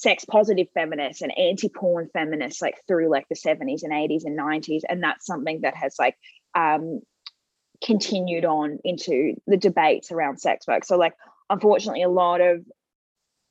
sex 0.00 0.24
positive 0.24 0.66
feminists 0.72 1.20
and 1.20 1.38
anti-porn 1.38 2.08
feminists 2.14 2.62
like 2.62 2.80
through 2.88 3.10
like 3.10 3.28
the 3.28 3.34
70s 3.34 3.82
and 3.82 3.92
80s 3.92 4.24
and 4.24 4.38
90s 4.38 4.80
and 4.88 5.02
that's 5.02 5.26
something 5.26 5.60
that 5.60 5.76
has 5.76 5.96
like 5.98 6.16
um 6.54 7.02
continued 7.84 8.46
on 8.46 8.78
into 8.82 9.34
the 9.46 9.58
debates 9.58 10.10
around 10.10 10.38
sex 10.38 10.66
work. 10.66 10.86
So 10.86 10.96
like 10.96 11.12
unfortunately 11.50 12.02
a 12.02 12.08
lot 12.08 12.40
of 12.40 12.64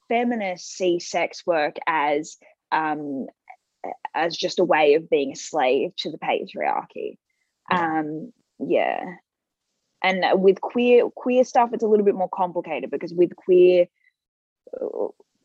feminists 0.07 0.75
see 0.75 0.99
sex 0.99 1.43
work 1.45 1.75
as 1.85 2.37
um 2.71 3.27
as 4.15 4.35
just 4.35 4.57
a 4.57 4.63
way 4.63 4.95
of 4.95 5.07
being 5.07 5.33
a 5.33 5.35
slave 5.35 5.95
to 5.97 6.09
the 6.09 6.17
patriarchy. 6.17 7.17
Um 7.69 8.33
yeah. 8.57 9.03
And 10.03 10.41
with 10.41 10.61
queer 10.61 11.11
queer 11.15 11.43
stuff 11.43 11.69
it's 11.73 11.83
a 11.83 11.87
little 11.87 12.05
bit 12.05 12.15
more 12.15 12.29
complicated 12.33 12.89
because 12.89 13.13
with 13.13 13.35
queer 13.35 13.85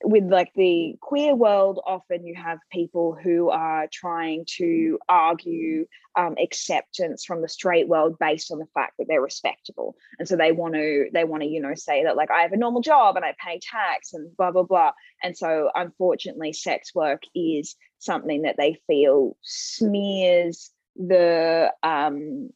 with 0.05 0.25
like 0.25 0.53
the 0.55 0.97
queer 1.01 1.35
world, 1.35 1.81
often 1.87 2.27
you 2.27 2.35
have 2.35 2.59
people 2.71 3.17
who 3.21 3.51
are 3.51 3.89
trying 3.93 4.45
to 4.57 4.99
argue 5.09 5.87
um, 6.17 6.37
acceptance 6.41 7.25
from 7.25 7.43
the 7.43 7.49
straight 7.49 7.89
world 7.89 8.19
based 8.19 8.53
on 8.53 8.59
the 8.59 8.67
fact 8.75 8.95
that 8.99 9.07
they're 9.09 9.21
respectable, 9.21 9.97
and 10.19 10.29
so 10.29 10.37
they 10.37 10.53
want 10.53 10.75
to 10.75 11.09
they 11.13 11.25
want 11.25 11.43
to 11.43 11.49
you 11.49 11.61
know 11.61 11.75
say 11.75 12.05
that 12.05 12.17
like 12.17 12.31
I 12.31 12.43
have 12.43 12.53
a 12.53 12.57
normal 12.57 12.83
job 12.83 13.17
and 13.17 13.25
I 13.25 13.35
pay 13.45 13.59
tax 13.61 14.13
and 14.13 14.37
blah 14.37 14.51
blah 14.51 14.63
blah, 14.63 14.93
and 15.23 15.37
so 15.37 15.71
unfortunately, 15.75 16.53
sex 16.53 16.95
work 16.95 17.23
is 17.35 17.75
something 17.99 18.43
that 18.43 18.57
they 18.59 18.77
feel 18.87 19.37
smears 19.43 20.71
the 20.97 21.73
um 21.83 22.51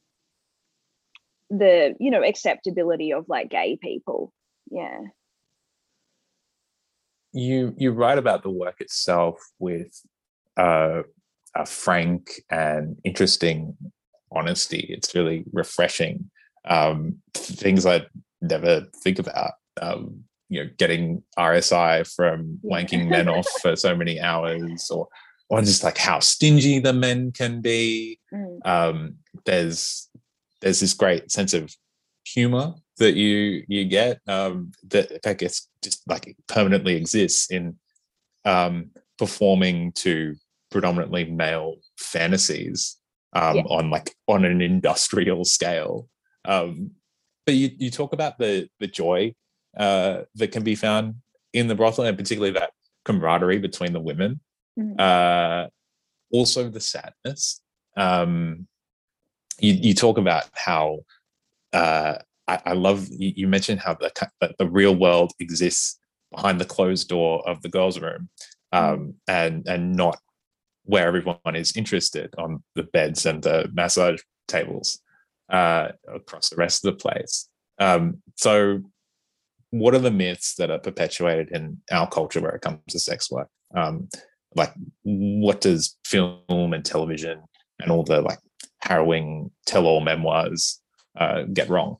the 1.50 1.96
you 1.98 2.10
know 2.10 2.22
acceptability 2.22 3.12
of 3.12 3.24
like 3.28 3.50
gay 3.50 3.78
people. 3.80 4.32
Yeah 4.70 4.98
you 7.38 7.74
you 7.76 7.92
write 7.92 8.18
about 8.18 8.42
the 8.42 8.50
work 8.50 8.80
itself 8.80 9.36
with 9.58 9.92
uh, 10.56 11.02
a 11.54 11.64
frank 11.64 12.40
and 12.50 12.96
interesting 13.04 13.76
honesty. 14.32 14.86
It's 14.90 15.14
really 15.14 15.44
refreshing. 15.52 16.30
Um, 16.64 17.18
things 17.34 17.86
I 17.86 18.06
never 18.42 18.86
think 19.02 19.18
about. 19.18 19.52
Um, 19.80 20.24
you 20.48 20.64
know, 20.64 20.70
getting 20.78 21.22
RSI 21.38 22.10
from 22.14 22.58
wanking 22.64 23.08
men 23.08 23.28
off 23.28 23.46
for 23.62 23.76
so 23.76 23.94
many 23.94 24.20
hours, 24.20 24.90
or 24.90 25.06
or 25.48 25.60
just 25.60 25.84
like 25.84 25.98
how 25.98 26.18
stingy 26.18 26.80
the 26.80 26.92
men 26.92 27.32
can 27.32 27.60
be. 27.60 28.18
Mm. 28.32 28.66
Um, 28.66 29.14
there's 29.44 30.08
there's 30.60 30.80
this 30.80 30.94
great 30.94 31.30
sense 31.30 31.54
of 31.54 31.74
humor 32.24 32.74
that 32.98 33.14
you 33.14 33.64
you 33.68 33.84
get 33.84 34.20
um, 34.26 34.72
that 34.88 35.26
I 35.26 35.34
guess 35.34 35.68
just 35.82 36.02
like 36.08 36.36
permanently 36.46 36.96
exists 36.96 37.50
in 37.50 37.76
um, 38.44 38.90
performing 39.18 39.92
to 39.92 40.36
predominantly 40.70 41.24
male 41.24 41.76
fantasies 41.96 42.96
um, 43.32 43.56
yeah. 43.56 43.62
on 43.64 43.90
like 43.90 44.14
on 44.26 44.44
an 44.44 44.60
industrial 44.60 45.44
scale. 45.44 46.08
Um, 46.44 46.92
but 47.46 47.54
you 47.54 47.70
you 47.78 47.90
talk 47.90 48.12
about 48.12 48.38
the 48.38 48.68
the 48.80 48.86
joy 48.86 49.34
uh, 49.76 50.22
that 50.34 50.52
can 50.52 50.62
be 50.62 50.74
found 50.74 51.16
in 51.52 51.68
the 51.68 51.74
brothel, 51.74 52.04
and 52.04 52.16
particularly 52.16 52.52
that 52.52 52.72
camaraderie 53.04 53.58
between 53.58 53.92
the 53.92 54.00
women. 54.00 54.40
Mm-hmm. 54.78 54.98
Uh, 54.98 55.68
also, 56.30 56.68
the 56.68 56.80
sadness. 56.80 57.60
Um, 57.96 58.66
you, 59.60 59.72
you 59.72 59.94
talk 59.94 60.18
about 60.18 60.44
how 60.54 61.00
uh, 61.72 62.16
I, 62.48 62.60
I 62.66 62.72
love 62.72 63.06
you, 63.10 63.46
mentioned 63.46 63.80
how 63.80 63.94
the 63.94 64.10
the 64.58 64.68
real 64.68 64.96
world 64.96 65.32
exists 65.38 65.98
behind 66.34 66.60
the 66.60 66.64
closed 66.64 67.08
door 67.08 67.48
of 67.48 67.62
the 67.62 67.68
girls' 67.68 68.00
room, 68.00 68.28
um, 68.72 69.14
and 69.28 69.66
and 69.68 69.94
not 69.94 70.18
where 70.84 71.06
everyone 71.06 71.54
is 71.54 71.76
interested 71.76 72.34
on 72.38 72.62
the 72.74 72.82
beds 72.82 73.26
and 73.26 73.42
the 73.42 73.68
massage 73.74 74.20
tables 74.48 75.00
uh, 75.50 75.88
across 76.12 76.48
the 76.48 76.56
rest 76.56 76.84
of 76.84 76.92
the 76.94 76.98
place. 76.98 77.48
Um, 77.78 78.22
so, 78.36 78.82
what 79.70 79.94
are 79.94 80.00
the 80.00 80.10
myths 80.10 80.54
that 80.56 80.70
are 80.70 80.78
perpetuated 80.78 81.50
in 81.50 81.78
our 81.92 82.08
culture 82.08 82.40
where 82.40 82.52
it 82.52 82.62
comes 82.62 82.80
to 82.88 82.98
sex 82.98 83.30
work? 83.30 83.48
Um, 83.74 84.08
like, 84.54 84.72
what 85.02 85.60
does 85.60 85.96
film 86.04 86.72
and 86.72 86.84
television 86.84 87.42
and 87.80 87.90
all 87.90 88.02
the 88.02 88.22
like 88.22 88.38
harrowing 88.80 89.50
tell-all 89.66 90.00
memoirs 90.00 90.80
uh, 91.18 91.42
get 91.52 91.68
wrong? 91.68 91.98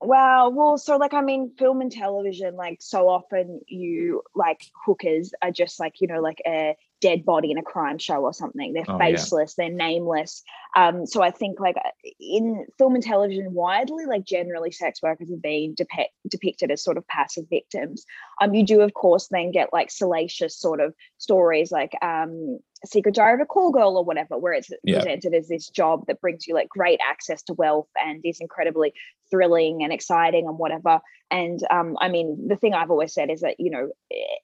Wow. 0.00 0.50
Well, 0.50 0.76
so 0.76 0.96
like 0.96 1.14
I 1.14 1.22
mean, 1.22 1.52
film 1.58 1.80
and 1.80 1.90
television, 1.90 2.56
like 2.56 2.78
so 2.82 3.08
often 3.08 3.60
you 3.66 4.22
like 4.34 4.60
hookers 4.84 5.32
are 5.42 5.50
just 5.50 5.80
like, 5.80 6.00
you 6.00 6.08
know, 6.08 6.20
like 6.20 6.42
a 6.46 6.76
dead 7.04 7.22
body 7.22 7.50
in 7.50 7.58
a 7.58 7.62
crime 7.62 7.98
show 7.98 8.22
or 8.22 8.32
something. 8.32 8.72
They're 8.72 8.84
oh, 8.88 8.98
faceless, 8.98 9.54
yeah. 9.58 9.66
they're 9.66 9.76
nameless. 9.76 10.42
Um, 10.74 11.04
so 11.04 11.22
I 11.22 11.30
think 11.30 11.60
like 11.60 11.76
in 12.18 12.64
film 12.78 12.94
and 12.94 13.04
television 13.04 13.52
widely, 13.52 14.06
like 14.06 14.24
generally 14.24 14.72
sex 14.72 15.02
workers 15.02 15.28
have 15.28 15.42
been 15.42 15.74
depe- 15.74 16.08
depicted 16.30 16.70
as 16.70 16.82
sort 16.82 16.96
of 16.96 17.06
passive 17.06 17.44
victims. 17.50 18.06
Um, 18.40 18.54
you 18.54 18.64
do 18.64 18.80
of 18.80 18.94
course 18.94 19.28
then 19.30 19.52
get 19.52 19.70
like 19.70 19.90
salacious 19.90 20.58
sort 20.58 20.80
of 20.80 20.94
stories 21.18 21.70
like 21.70 21.92
um 22.00 22.58
Secret 22.86 23.14
Diary 23.14 23.34
of 23.34 23.40
a 23.40 23.46
Call 23.46 23.70
Girl 23.70 23.96
or 23.96 24.04
whatever, 24.04 24.38
where 24.38 24.54
it's 24.54 24.70
yeah. 24.82 24.98
presented 24.98 25.34
as 25.34 25.48
this 25.48 25.68
job 25.68 26.04
that 26.06 26.20
brings 26.20 26.46
you 26.46 26.54
like 26.54 26.68
great 26.68 27.00
access 27.06 27.42
to 27.44 27.54
wealth 27.54 27.88
and 28.02 28.20
is 28.24 28.40
incredibly 28.40 28.94
thrilling 29.30 29.82
and 29.82 29.92
exciting 29.92 30.46
and 30.46 30.58
whatever. 30.58 31.00
And 31.30 31.60
um, 31.70 31.96
I 32.00 32.08
mean, 32.08 32.48
the 32.48 32.56
thing 32.56 32.74
I've 32.74 32.90
always 32.90 33.14
said 33.14 33.30
is 33.30 33.40
that, 33.40 33.56
you 33.58 33.70
know, 33.70 33.90
eh, 34.12 34.36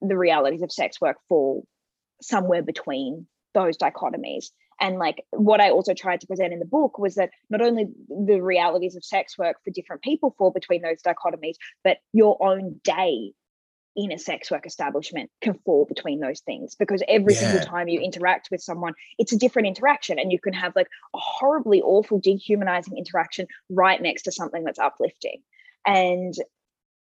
the 0.00 0.16
realities 0.16 0.62
of 0.62 0.72
sex 0.72 1.00
work 1.00 1.18
fall 1.28 1.66
somewhere 2.22 2.62
between 2.62 3.26
those 3.54 3.76
dichotomies. 3.76 4.46
And 4.80 4.98
like 4.98 5.24
what 5.30 5.60
I 5.60 5.70
also 5.70 5.94
tried 5.94 6.22
to 6.22 6.26
present 6.26 6.52
in 6.52 6.58
the 6.58 6.64
book 6.64 6.98
was 6.98 7.14
that 7.16 7.30
not 7.50 7.60
only 7.60 7.86
the 8.08 8.40
realities 8.40 8.96
of 8.96 9.04
sex 9.04 9.38
work 9.38 9.56
for 9.64 9.70
different 9.70 10.02
people 10.02 10.34
fall 10.38 10.50
between 10.50 10.82
those 10.82 11.02
dichotomies, 11.02 11.54
but 11.84 11.98
your 12.12 12.36
own 12.42 12.80
day 12.82 13.32
in 13.94 14.10
a 14.10 14.18
sex 14.18 14.50
work 14.50 14.66
establishment 14.66 15.30
can 15.40 15.54
fall 15.64 15.84
between 15.84 16.20
those 16.20 16.40
things 16.40 16.74
because 16.74 17.02
every 17.08 17.34
yeah. 17.34 17.40
single 17.40 17.66
time 17.66 17.88
you 17.88 18.00
interact 18.00 18.48
with 18.50 18.62
someone 18.62 18.94
it's 19.18 19.32
a 19.32 19.38
different 19.38 19.68
interaction 19.68 20.18
and 20.18 20.32
you 20.32 20.38
can 20.40 20.52
have 20.52 20.74
like 20.74 20.86
a 21.14 21.18
horribly 21.18 21.82
awful 21.82 22.18
dehumanizing 22.18 22.96
interaction 22.96 23.46
right 23.68 24.00
next 24.00 24.22
to 24.22 24.32
something 24.32 24.64
that's 24.64 24.78
uplifting 24.78 25.42
and 25.86 26.34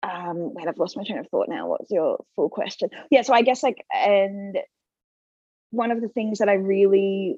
um 0.03 0.53
wait 0.53 0.67
i've 0.67 0.77
lost 0.77 0.98
my 0.98 1.03
train 1.03 1.20
of 1.20 1.27
thought 1.29 1.48
now 1.48 1.67
what's 1.67 1.89
your 1.89 2.22
full 2.36 2.50
question 2.50 2.89
yeah 3.10 3.22
so 3.22 3.34
i 3.34 3.43
guess 3.43 3.63
like 3.63 3.86
and 3.93 4.58
one 5.74 5.92
of 5.92 6.01
the 6.01 6.08
things 6.08 6.39
that 6.39 6.50
i 6.50 6.53
really 6.53 7.38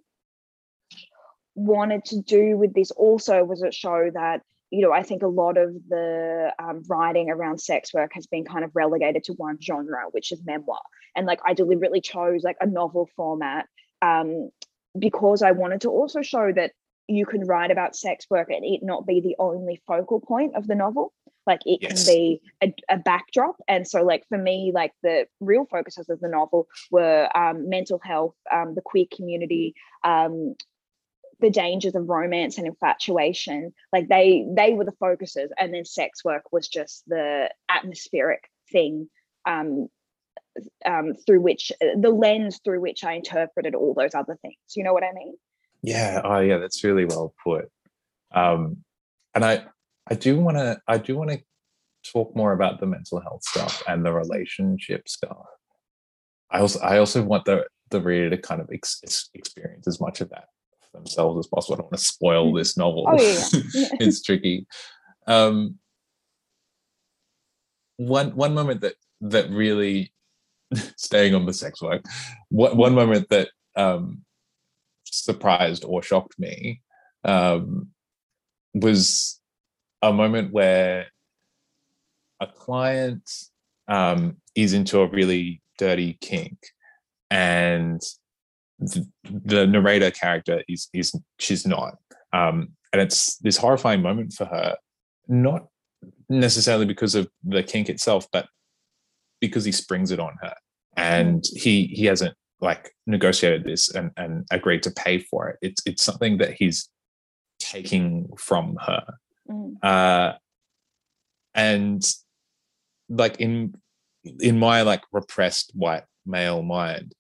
wanted 1.56 2.04
to 2.04 2.22
do 2.22 2.58
with 2.58 2.74
this 2.74 2.92
also 2.92 3.44
was 3.44 3.64
it 3.64 3.74
show 3.74 4.10
that 4.14 4.42
you 4.72 4.82
know, 4.82 4.92
I 4.92 5.04
think 5.04 5.24
a 5.24 5.28
lot 5.28 5.58
of 5.58 5.74
the 5.88 6.52
um, 6.60 6.84
writing 6.90 7.30
around 7.30 7.60
sex 7.60 7.94
work 7.94 8.12
has 8.14 8.28
been 8.28 8.44
kind 8.44 8.66
of 8.66 8.72
relegated 8.74 9.24
to 9.26 9.34
one 9.34 9.58
genre, 9.62 10.04
which 10.12 10.32
is 10.32 10.42
memoir. 10.44 10.82
And 11.16 11.26
like 11.26 11.40
I 11.46 11.54
deliberately 11.54 12.02
chose 12.02 12.44
like 12.44 12.58
a 12.60 12.66
novel 12.66 13.08
format 13.16 13.68
um, 14.02 14.50
because 14.98 15.42
I 15.42 15.52
wanted 15.52 15.82
to 15.82 15.90
also 15.90 16.22
show 16.22 16.52
that 16.52 16.72
you 17.08 17.26
can 17.26 17.46
write 17.46 17.72
about 17.72 17.96
sex 17.96 18.26
work 18.30 18.50
and 18.50 18.66
it 18.66 18.82
not 18.82 19.06
be 19.06 19.22
the 19.22 19.36
only 19.40 19.82
focal 19.88 20.20
point 20.20 20.56
of 20.56 20.68
the 20.68 20.76
novel. 20.76 21.14
Like 21.46 21.62
it 21.66 21.80
yes. 21.82 22.06
can 22.06 22.14
be 22.14 22.42
a, 22.62 22.74
a, 22.90 22.98
backdrop. 22.98 23.56
And 23.68 23.88
so, 23.88 24.04
like 24.04 24.28
for 24.28 24.38
me, 24.38 24.72
like 24.74 24.94
the 25.04 25.28
real 25.40 25.66
focuses 25.66 26.10
of 26.10 26.20
the 26.20 26.28
novel 26.28 26.68
were 26.92 27.30
um, 27.36 27.70
mental 27.70 28.00
health, 28.04 28.36
um, 28.52 28.76
the 28.76 28.82
queer 28.82 29.06
community, 29.16 29.76
um, 30.04 30.56
the 31.40 31.50
dangers 31.50 31.96
of 31.96 32.08
romance 32.08 32.58
and 32.58 32.66
infatuation 32.66 33.74
like 33.92 34.08
they 34.08 34.48
they 34.56 34.72
were 34.72 34.86
the 34.86 34.94
focuses 34.94 35.52
and 35.60 35.74
then 35.74 35.84
sex 35.84 36.24
work 36.24 36.44
was 36.54 36.66
just 36.70 37.04
the 37.08 37.50
atmospheric 37.68 38.50
thing 38.72 39.10
um, 39.46 39.90
um, 40.86 41.14
through 41.26 41.42
which 41.42 41.72
the 41.80 42.10
lens 42.10 42.60
through 42.64 42.82
which 42.82 43.04
I 43.04 43.14
interpreted 43.14 43.76
all 43.76 43.94
those 43.94 44.16
other 44.16 44.38
things. 44.42 44.56
You 44.76 44.84
know 44.84 44.94
what 44.94 45.04
I 45.04 45.12
mean? 45.14 45.36
Yeah. 45.82 46.22
Oh, 46.24 46.40
yeah. 46.40 46.58
That's 46.58 46.84
really 46.84 47.06
well 47.06 47.34
put. 47.44 47.70
Um, 48.34 48.78
and 49.34 49.46
I, 49.46 49.66
I 50.10 50.16
do 50.16 50.40
want 50.40 50.58
to, 50.58 50.80
I 50.88 50.98
do 50.98 51.18
want 51.18 51.32
to 51.32 51.42
talk 52.12 52.36
more 52.36 52.54
about 52.54 52.80
the 52.80 52.86
mental 52.86 53.20
health 53.20 53.44
stuff 53.44 53.82
and 53.88 54.06
the 54.06 54.14
relationship 54.14 55.08
stuff. 55.10 55.46
I 56.52 56.60
also, 56.60 56.80
I 56.80 57.00
also 57.00 57.24
want 57.24 57.46
the 57.46 57.66
the 57.92 58.02
reader 58.02 58.32
to 58.32 58.38
kind 58.38 58.62
of 58.62 58.70
ex- 58.74 59.30
experience 59.34 59.88
as 59.88 60.02
much 60.02 60.22
of 60.22 60.30
that 60.30 60.46
themselves 60.94 61.40
as 61.40 61.48
possible. 61.48 61.76
I 61.76 61.78
don't 61.78 61.92
want 61.92 61.98
to 61.98 62.04
spoil 62.04 62.54
this 62.54 62.78
novel. 62.78 63.06
Oh, 63.08 63.22
yeah, 63.22 63.62
yeah. 63.74 63.88
it's 64.00 64.22
tricky. 64.22 64.66
Um, 65.28 65.76
one 67.98 68.36
one 68.36 68.54
moment 68.54 68.82
that 68.82 68.96
that 69.22 69.50
really 69.50 70.14
staying 70.98 71.36
on 71.36 71.46
the 71.46 71.54
sex 71.54 71.82
work, 71.82 72.04
one, 72.50 72.78
one 72.78 72.96
moment 72.96 73.30
that 73.30 73.50
um, 73.76 74.24
surprised 75.06 75.84
or 75.86 76.02
shocked 76.02 76.38
me 76.38 76.82
um, 77.24 77.90
was 78.74 79.40
a 80.02 80.14
moment 80.14 80.52
where 80.54 81.08
a 82.40 82.48
client 82.48 83.30
um, 83.88 84.38
is 84.56 84.74
into 84.74 85.00
a 85.00 85.08
really 85.08 85.62
dirty 85.78 86.18
kink 86.22 86.58
and 87.30 88.02
the, 88.80 89.08
the 89.24 89.66
narrator 89.66 90.12
character 90.12 90.64
is 90.68 90.90
is 90.94 91.16
she's 91.40 91.66
not. 91.66 91.98
Um, 92.34 92.70
and 92.92 93.02
it's 93.02 93.38
this 93.38 93.58
horrifying 93.58 94.02
moment 94.02 94.34
for 94.34 94.46
her 94.46 94.76
not 95.28 95.68
necessarily 96.30 96.86
because 96.86 97.16
of 97.16 97.28
the 97.44 97.64
kink 97.64 97.90
itself 97.90 98.28
but 98.32 98.48
because 99.42 99.66
he 99.66 99.72
springs 99.72 100.12
it 100.12 100.20
on 100.20 100.36
her. 100.42 100.54
And 100.98 101.42
mm. 101.42 101.58
he 101.58 101.88
he 101.88 102.06
hasn't 102.06 102.36
like 102.62 102.92
negotiated 103.06 103.64
this 103.64 103.94
and, 103.94 104.12
and 104.18 104.46
agreed 104.52 104.84
to 104.84 104.92
pay 104.92 105.20
for 105.20 105.50
it. 105.50 105.58
It's 105.62 105.82
it's 105.86 106.04
something 106.04 106.38
that 106.38 106.54
he's 106.54 106.90
taking 107.60 108.30
from 108.38 108.78
her 108.86 109.04
mm. 109.50 109.76
uh 109.84 110.34
and 111.54 112.04
like 113.10 113.40
in 113.40 113.76
in 114.40 114.60
my 114.60 114.82
like 114.82 115.04
repressed 115.12 115.72
white 115.74 116.04
male 116.26 116.64
mind, 116.64 117.14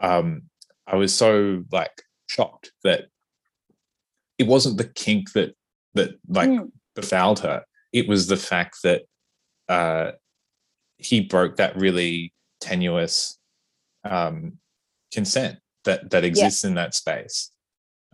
um, 0.00 0.42
I 0.86 0.96
was 0.96 1.14
so 1.14 1.64
like 1.70 2.02
shocked 2.26 2.72
that 2.84 3.06
it 4.38 4.46
wasn't 4.46 4.78
the 4.78 4.88
kink 4.88 5.32
that 5.32 5.54
that 5.94 6.10
like 6.28 6.50
mm. 6.50 6.70
befouled 6.94 7.40
her. 7.40 7.64
It 7.92 8.08
was 8.08 8.26
the 8.26 8.36
fact 8.36 8.78
that 8.82 9.02
uh, 9.68 10.12
he 10.96 11.20
broke 11.20 11.56
that 11.56 11.76
really 11.76 12.32
tenuous 12.60 13.38
um, 14.04 14.58
consent 15.12 15.58
that 15.84 16.10
that 16.10 16.24
exists 16.24 16.64
yeah. 16.64 16.70
in 16.70 16.74
that 16.74 16.94
space. 16.94 17.50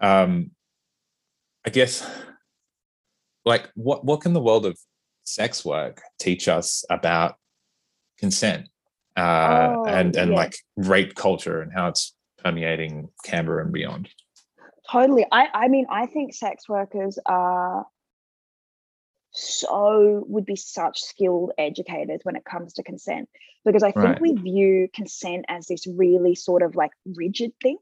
Um, 0.00 0.50
I 1.66 1.70
guess, 1.70 2.08
like, 3.48 3.70
what 3.74 4.04
what 4.04 4.20
can 4.20 4.32
the 4.32 4.40
world 4.40 4.66
of 4.66 4.78
sex 5.24 5.64
work 5.64 6.02
teach 6.18 6.48
us 6.48 6.84
about 6.88 7.36
consent 8.18 8.68
uh, 9.16 9.74
oh, 9.76 9.84
and 9.86 10.16
and 10.16 10.30
yeah. 10.30 10.36
like 10.36 10.56
rape 10.76 11.14
culture 11.14 11.60
and 11.60 11.72
how 11.72 11.88
it's 11.88 12.14
permeating 12.42 13.08
Canberra 13.24 13.64
and 13.64 13.72
beyond? 13.72 14.08
Totally. 14.90 15.26
I 15.32 15.48
I 15.52 15.68
mean, 15.68 15.86
I 15.90 16.06
think 16.06 16.34
sex 16.34 16.68
workers 16.68 17.18
are 17.26 17.86
so 19.32 20.24
would 20.26 20.46
be 20.46 20.56
such 20.56 21.00
skilled 21.00 21.52
educators 21.58 22.20
when 22.22 22.36
it 22.36 22.44
comes 22.44 22.72
to 22.72 22.82
consent 22.82 23.28
because 23.64 23.82
i 23.82 23.92
think 23.92 24.04
right. 24.04 24.20
we 24.20 24.32
view 24.32 24.88
consent 24.94 25.44
as 25.48 25.66
this 25.66 25.86
really 25.86 26.34
sort 26.34 26.62
of 26.62 26.74
like 26.74 26.90
rigid 27.14 27.52
thing 27.62 27.76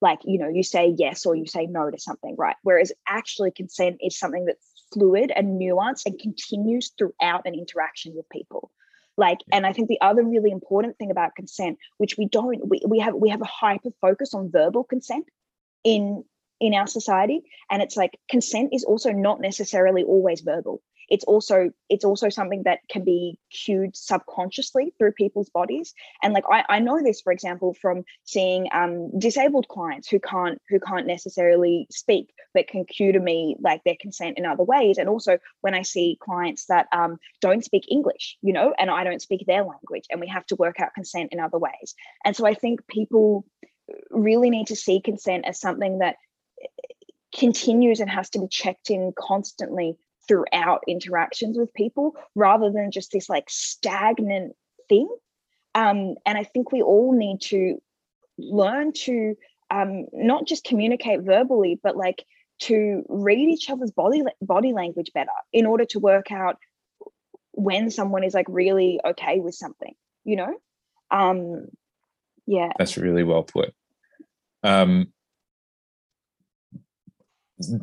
like 0.00 0.20
you 0.24 0.38
know 0.38 0.48
you 0.48 0.62
say 0.62 0.94
yes 0.96 1.26
or 1.26 1.34
you 1.34 1.46
say 1.46 1.66
no 1.66 1.90
to 1.90 1.98
something 1.98 2.36
right 2.38 2.56
whereas 2.62 2.92
actually 3.08 3.50
consent 3.50 3.96
is 4.00 4.18
something 4.18 4.44
that's 4.44 4.71
fluid 4.92 5.32
and 5.34 5.60
nuanced 5.60 6.06
and 6.06 6.18
continues 6.18 6.92
throughout 6.96 7.46
an 7.46 7.54
interaction 7.54 8.14
with 8.14 8.28
people. 8.28 8.70
Like 9.18 9.38
and 9.52 9.66
i 9.66 9.74
think 9.74 9.88
the 9.88 10.00
other 10.00 10.24
really 10.24 10.50
important 10.50 10.96
thing 10.96 11.10
about 11.10 11.34
consent 11.36 11.76
which 11.98 12.16
we 12.16 12.26
don't 12.26 12.66
we, 12.66 12.80
we 12.88 12.98
have 13.00 13.14
we 13.14 13.28
have 13.28 13.42
a 13.42 13.56
hyper 13.60 13.90
focus 14.00 14.32
on 14.32 14.50
verbal 14.50 14.84
consent 14.84 15.26
in 15.84 16.24
in 16.62 16.74
our 16.74 16.86
society. 16.86 17.42
And 17.70 17.82
it's 17.82 17.96
like 17.96 18.18
consent 18.30 18.72
is 18.72 18.84
also 18.84 19.10
not 19.10 19.40
necessarily 19.40 20.04
always 20.04 20.40
verbal 20.42 20.80
it's 21.08 21.24
also 21.24 21.70
it's 21.88 22.04
also 22.04 22.28
something 22.28 22.62
that 22.64 22.80
can 22.90 23.04
be 23.04 23.38
cued 23.50 23.96
subconsciously 23.96 24.94
through 24.98 25.12
people's 25.12 25.50
bodies. 25.50 25.94
And 26.22 26.32
like 26.32 26.44
i, 26.50 26.64
I 26.68 26.78
know 26.78 27.02
this 27.02 27.20
for 27.20 27.32
example 27.32 27.74
from 27.74 28.04
seeing 28.24 28.68
um, 28.72 29.18
disabled 29.18 29.68
clients 29.68 30.08
who 30.08 30.20
can't 30.20 30.60
who 30.68 30.80
can't 30.80 31.06
necessarily 31.06 31.86
speak 31.90 32.32
but 32.54 32.68
can 32.68 32.84
cue 32.84 33.12
to 33.12 33.20
me 33.20 33.56
like 33.60 33.82
their 33.84 33.96
consent 34.00 34.38
in 34.38 34.46
other 34.46 34.64
ways. 34.64 34.98
And 34.98 35.08
also 35.08 35.38
when 35.60 35.74
i 35.74 35.82
see 35.82 36.18
clients 36.20 36.66
that 36.66 36.86
um, 36.92 37.18
don't 37.40 37.64
speak 37.64 37.84
english 37.90 38.36
you 38.42 38.52
know 38.52 38.74
and 38.78 38.90
i 38.90 39.04
don't 39.04 39.22
speak 39.22 39.44
their 39.46 39.64
language 39.64 40.04
and 40.10 40.20
we 40.20 40.28
have 40.28 40.46
to 40.46 40.56
work 40.56 40.80
out 40.80 40.94
consent 40.94 41.32
in 41.32 41.40
other 41.40 41.58
ways. 41.58 41.94
And 42.24 42.36
so 42.36 42.46
i 42.46 42.54
think 42.54 42.86
people 42.86 43.44
really 44.10 44.50
need 44.50 44.68
to 44.68 44.76
see 44.76 45.00
consent 45.00 45.44
as 45.46 45.60
something 45.60 45.98
that 45.98 46.16
eh, 46.62 46.66
continues 47.34 48.00
and 48.00 48.10
has 48.10 48.30
to 48.30 48.38
be 48.38 48.48
checked 48.48 48.90
in 48.90 49.12
constantly 49.18 49.96
throughout 50.28 50.82
interactions 50.88 51.58
with 51.58 51.72
people 51.74 52.14
rather 52.34 52.70
than 52.70 52.90
just 52.90 53.12
this 53.12 53.28
like 53.28 53.48
stagnant 53.48 54.54
thing. 54.88 55.08
Um, 55.74 56.14
and 56.26 56.38
I 56.38 56.44
think 56.44 56.72
we 56.72 56.82
all 56.82 57.12
need 57.12 57.40
to 57.42 57.80
learn 58.38 58.92
to 58.92 59.34
um, 59.70 60.06
not 60.12 60.46
just 60.46 60.64
communicate 60.64 61.22
verbally, 61.22 61.80
but 61.82 61.96
like 61.96 62.24
to 62.60 63.04
read 63.08 63.48
each 63.48 63.70
other's 63.70 63.90
body 63.90 64.22
body 64.40 64.72
language 64.72 65.10
better 65.14 65.30
in 65.52 65.66
order 65.66 65.84
to 65.86 65.98
work 65.98 66.30
out 66.30 66.58
when 67.52 67.90
someone 67.90 68.24
is 68.24 68.34
like 68.34 68.46
really 68.48 69.00
okay 69.04 69.40
with 69.40 69.54
something, 69.54 69.94
you 70.24 70.36
know? 70.36 70.54
Um, 71.10 71.66
yeah. 72.46 72.72
That's 72.78 72.96
really 72.96 73.24
well 73.24 73.42
put. 73.42 73.74
Um, 74.62 75.12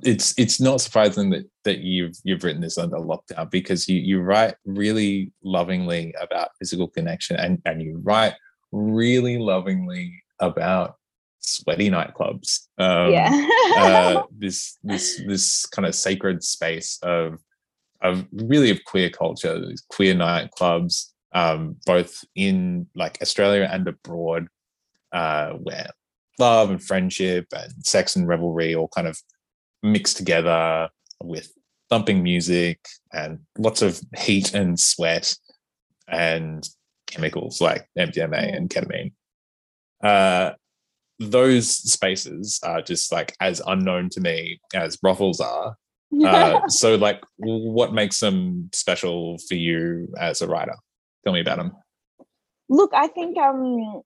it's 0.04 0.34
it's 0.38 0.60
not 0.60 0.82
surprising 0.82 1.30
that 1.30 1.50
that 1.64 1.80
you've 1.80 2.16
you've 2.24 2.44
written 2.44 2.62
this 2.62 2.78
under 2.78 2.98
lockdown 2.98 3.50
because 3.50 3.88
you 3.88 4.00
you 4.00 4.22
write 4.22 4.56
really 4.66 5.32
lovingly 5.44 6.14
about 6.20 6.50
physical 6.58 6.88
connection 6.88 7.36
and 7.36 7.62
and 7.66 7.82
you 7.82 8.00
write 8.04 8.34
really 8.72 9.38
lovingly 9.38 10.24
about 10.40 10.96
sweaty 11.40 11.90
nightclubs. 11.90 12.68
Um, 12.78 13.12
yeah. 13.12 13.48
uh, 13.78 14.24
this 14.38 14.78
this 14.84 15.22
this 15.26 15.66
kind 15.66 15.86
of 15.86 15.96
sacred 15.96 16.44
space 16.44 17.00
of 17.04 17.40
of 18.02 18.26
really 18.32 18.70
of 18.70 18.84
queer 18.86 19.10
culture 19.10 19.62
queer 19.90 20.14
nightclubs 20.14 21.12
um, 21.34 21.76
both 21.86 22.24
in 22.36 22.88
like 22.96 23.18
australia 23.22 23.68
and 23.72 23.88
abroad 23.88 24.48
uh, 25.12 25.52
where 25.52 25.90
love 26.40 26.70
and 26.70 26.84
friendship 26.84 27.46
and 27.52 27.74
sex 27.86 28.16
and 28.16 28.28
revelry 28.28 28.74
all 28.74 28.88
kind 28.88 29.08
of 29.08 29.20
mixed 29.84 30.18
together 30.18 30.90
with 31.24 31.52
thumping 31.90 32.22
music 32.24 32.80
and 33.12 33.40
lots 33.58 33.82
of 33.82 34.00
heat 34.18 34.54
and 34.54 34.80
sweat 34.80 35.36
and 36.08 36.68
chemicals 37.08 37.62
like 37.62 37.88
MDMA 37.98 38.56
and 38.56 38.70
ketamine. 38.70 39.14
Uh, 40.04 40.52
those 41.20 41.70
spaces 41.70 42.60
are 42.64 42.82
just 42.82 43.12
like 43.12 43.36
as 43.40 43.62
unknown 43.66 44.10
to 44.10 44.22
me 44.22 44.60
as 44.74 44.98
brothels 44.98 45.42
are. 45.42 45.76
Uh, 46.24 46.62
so, 46.68 46.96
like, 46.96 47.22
what 47.38 47.94
makes 47.94 48.20
them 48.20 48.70
special 48.74 49.38
for 49.48 49.56
you 49.56 50.08
as 50.18 50.42
a 50.42 50.48
writer? 50.48 50.76
Tell 51.24 51.34
me 51.34 51.42
about 51.42 51.58
them. 51.58 51.74
Look, 52.70 52.92
I 52.94 53.08
think 53.08 53.38
um, 53.38 54.02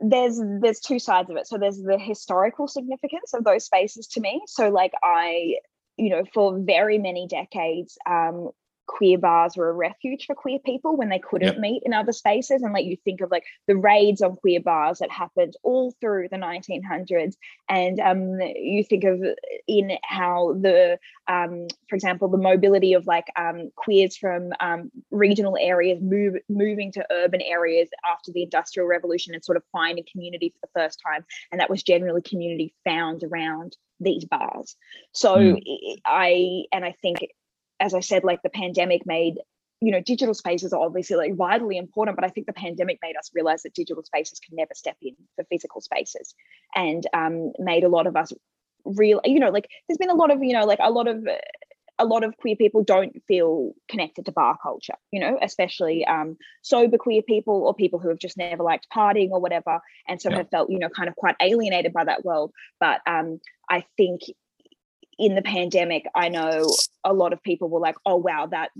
there's 0.00 0.40
there's 0.60 0.80
two 0.80 0.98
sides 0.98 1.30
of 1.30 1.36
it. 1.36 1.46
So 1.46 1.58
there's 1.58 1.80
the 1.80 1.98
historical 1.98 2.68
significance 2.68 3.34
of 3.34 3.44
those 3.44 3.64
spaces 3.64 4.06
to 4.08 4.20
me. 4.20 4.42
So 4.46 4.70
like 4.70 4.92
i 5.02 5.54
you 5.96 6.10
know 6.10 6.24
for 6.32 6.58
very 6.58 6.98
many 6.98 7.26
decades 7.28 7.96
um 8.08 8.50
queer 8.86 9.18
bars 9.18 9.56
were 9.56 9.70
a 9.70 9.72
refuge 9.72 10.26
for 10.26 10.34
queer 10.34 10.58
people 10.58 10.96
when 10.96 11.08
they 11.08 11.18
couldn't 11.18 11.54
yep. 11.54 11.58
meet 11.58 11.82
in 11.84 11.92
other 11.92 12.12
spaces 12.12 12.62
and 12.62 12.72
like 12.72 12.84
you 12.84 12.96
think 13.04 13.20
of 13.20 13.30
like 13.30 13.44
the 13.66 13.76
raids 13.76 14.20
on 14.20 14.36
queer 14.36 14.60
bars 14.60 14.98
that 14.98 15.10
happened 15.10 15.54
all 15.62 15.94
through 16.00 16.28
the 16.30 16.36
1900s 16.36 17.34
and 17.68 18.00
um, 18.00 18.40
you 18.40 18.84
think 18.84 19.04
of 19.04 19.22
in 19.66 19.92
how 20.04 20.54
the 20.60 20.98
um, 21.28 21.66
for 21.88 21.96
example 21.96 22.28
the 22.28 22.36
mobility 22.36 22.92
of 22.92 23.06
like 23.06 23.26
um, 23.36 23.70
queers 23.76 24.16
from 24.16 24.52
um, 24.60 24.90
regional 25.10 25.56
areas 25.58 26.00
move 26.02 26.34
moving 26.48 26.92
to 26.92 27.06
urban 27.10 27.40
areas 27.40 27.88
after 28.10 28.32
the 28.32 28.42
industrial 28.42 28.88
revolution 28.88 29.34
and 29.34 29.44
sort 29.44 29.56
of 29.56 29.62
finding 29.72 30.04
community 30.10 30.50
for 30.50 30.66
the 30.66 30.80
first 30.80 31.00
time 31.06 31.24
and 31.50 31.60
that 31.60 31.70
was 31.70 31.82
generally 31.82 32.22
community 32.22 32.74
found 32.84 33.22
around 33.22 33.76
these 34.00 34.24
bars 34.24 34.76
so 35.12 35.36
mm. 35.36 35.96
i 36.04 36.64
and 36.72 36.84
i 36.84 36.92
think 37.00 37.20
as 37.84 37.92
I 37.92 38.00
said, 38.00 38.24
like 38.24 38.40
the 38.42 38.48
pandemic 38.48 39.02
made, 39.04 39.34
you 39.80 39.92
know, 39.92 40.00
digital 40.00 40.32
spaces 40.32 40.72
are 40.72 40.80
obviously 40.80 41.16
like 41.16 41.34
vitally 41.36 41.76
important, 41.76 42.16
but 42.16 42.24
I 42.24 42.30
think 42.30 42.46
the 42.46 42.54
pandemic 42.54 42.98
made 43.02 43.16
us 43.16 43.30
realize 43.34 43.62
that 43.62 43.74
digital 43.74 44.02
spaces 44.02 44.40
can 44.40 44.56
never 44.56 44.74
step 44.74 44.96
in 45.02 45.14
for 45.36 45.44
physical 45.50 45.82
spaces 45.82 46.34
and 46.74 47.06
um, 47.12 47.52
made 47.58 47.84
a 47.84 47.88
lot 47.88 48.06
of 48.06 48.16
us 48.16 48.32
real, 48.86 49.20
you 49.24 49.38
know, 49.38 49.50
like 49.50 49.68
there's 49.86 49.98
been 49.98 50.08
a 50.08 50.14
lot 50.14 50.30
of, 50.30 50.42
you 50.42 50.54
know, 50.54 50.64
like 50.64 50.78
a 50.82 50.90
lot 50.90 51.08
of, 51.08 51.26
a 51.98 52.06
lot 52.06 52.24
of 52.24 52.36
queer 52.38 52.56
people 52.56 52.82
don't 52.82 53.22
feel 53.28 53.72
connected 53.88 54.24
to 54.24 54.32
bar 54.32 54.56
culture, 54.62 54.94
you 55.12 55.20
know, 55.20 55.38
especially 55.42 56.06
um, 56.06 56.36
sober 56.62 56.96
queer 56.96 57.22
people 57.22 57.64
or 57.66 57.74
people 57.74 57.98
who 57.98 58.08
have 58.08 58.18
just 58.18 58.38
never 58.38 58.62
liked 58.62 58.86
partying 58.96 59.30
or 59.30 59.40
whatever, 59.40 59.80
and 60.08 60.20
so 60.20 60.30
yeah. 60.30 60.38
have 60.38 60.50
felt, 60.50 60.70
you 60.70 60.78
know, 60.78 60.88
kind 60.88 61.08
of 61.08 61.16
quite 61.16 61.36
alienated 61.40 61.92
by 61.92 62.04
that 62.04 62.24
world. 62.24 62.50
But 62.80 63.00
um, 63.06 63.40
I 63.70 63.84
think 63.96 64.22
in 65.18 65.34
the 65.34 65.42
pandemic, 65.42 66.06
I 66.14 66.28
know 66.28 66.66
a 67.04 67.12
lot 67.12 67.32
of 67.32 67.42
people 67.42 67.68
were 67.68 67.80
like, 67.80 67.96
oh, 68.06 68.16
wow, 68.16 68.46
that 68.46 68.70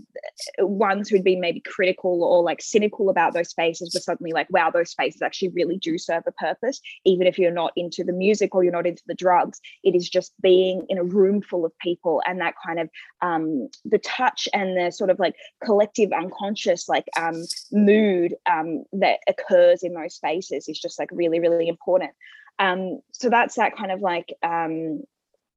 ones 0.58 1.08
who'd 1.08 1.24
been 1.24 1.40
maybe 1.40 1.60
critical 1.60 2.24
or 2.24 2.42
like 2.42 2.62
cynical 2.62 3.10
about 3.10 3.34
those 3.34 3.50
spaces 3.50 3.92
were 3.94 4.00
suddenly 4.00 4.32
like, 4.32 4.48
wow, 4.50 4.70
those 4.70 4.90
spaces 4.90 5.22
actually 5.22 5.48
really 5.48 5.76
do 5.76 5.98
serve 5.98 6.22
a 6.26 6.32
purpose. 6.32 6.80
Even 7.04 7.26
if 7.26 7.38
you're 7.38 7.50
not 7.50 7.72
into 7.76 8.02
the 8.02 8.12
music 8.12 8.54
or 8.54 8.64
you're 8.64 8.72
not 8.72 8.86
into 8.86 9.02
the 9.06 9.14
drugs, 9.14 9.60
it 9.82 9.94
is 9.94 10.08
just 10.08 10.32
being 10.40 10.86
in 10.88 10.98
a 10.98 11.04
room 11.04 11.42
full 11.42 11.64
of 11.64 11.78
people 11.78 12.22
and 12.26 12.40
that 12.40 12.54
kind 12.64 12.80
of 12.80 12.88
um, 13.20 13.68
the 13.84 13.98
touch 13.98 14.48
and 14.52 14.76
the 14.76 14.90
sort 14.90 15.10
of 15.10 15.18
like 15.18 15.34
collective 15.64 16.12
unconscious 16.12 16.88
like 16.88 17.06
um, 17.18 17.44
mood 17.72 18.34
um, 18.50 18.84
that 18.92 19.20
occurs 19.28 19.82
in 19.82 19.94
those 19.94 20.14
spaces 20.14 20.68
is 20.68 20.78
just 20.78 20.98
like 20.98 21.10
really, 21.12 21.40
really 21.40 21.68
important. 21.68 22.12
Um, 22.58 23.00
so 23.12 23.30
that's 23.30 23.56
that 23.56 23.76
kind 23.76 23.90
of 23.90 24.00
like 24.00 24.32
um, 24.42 25.02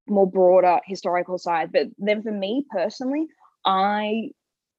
more 0.10 0.30
broader 0.30 0.80
historical 0.86 1.38
side 1.38 1.72
but 1.72 1.88
then 1.98 2.24
for 2.24 2.32
me 2.32 2.66
personally 2.70 3.28
i 3.66 4.30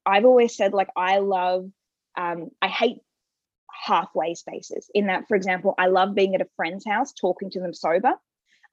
i've 0.05 0.25
always 0.25 0.55
said 0.55 0.73
like 0.73 0.89
i 0.95 1.17
love 1.19 1.69
um 2.17 2.49
i 2.61 2.67
hate 2.67 2.97
halfway 3.85 4.35
spaces 4.35 4.89
in 4.93 5.07
that 5.07 5.27
for 5.27 5.35
example 5.35 5.73
i 5.77 5.87
love 5.87 6.15
being 6.15 6.35
at 6.35 6.41
a 6.41 6.49
friend's 6.55 6.85
house 6.85 7.13
talking 7.13 7.49
to 7.49 7.59
them 7.59 7.73
sober 7.73 8.13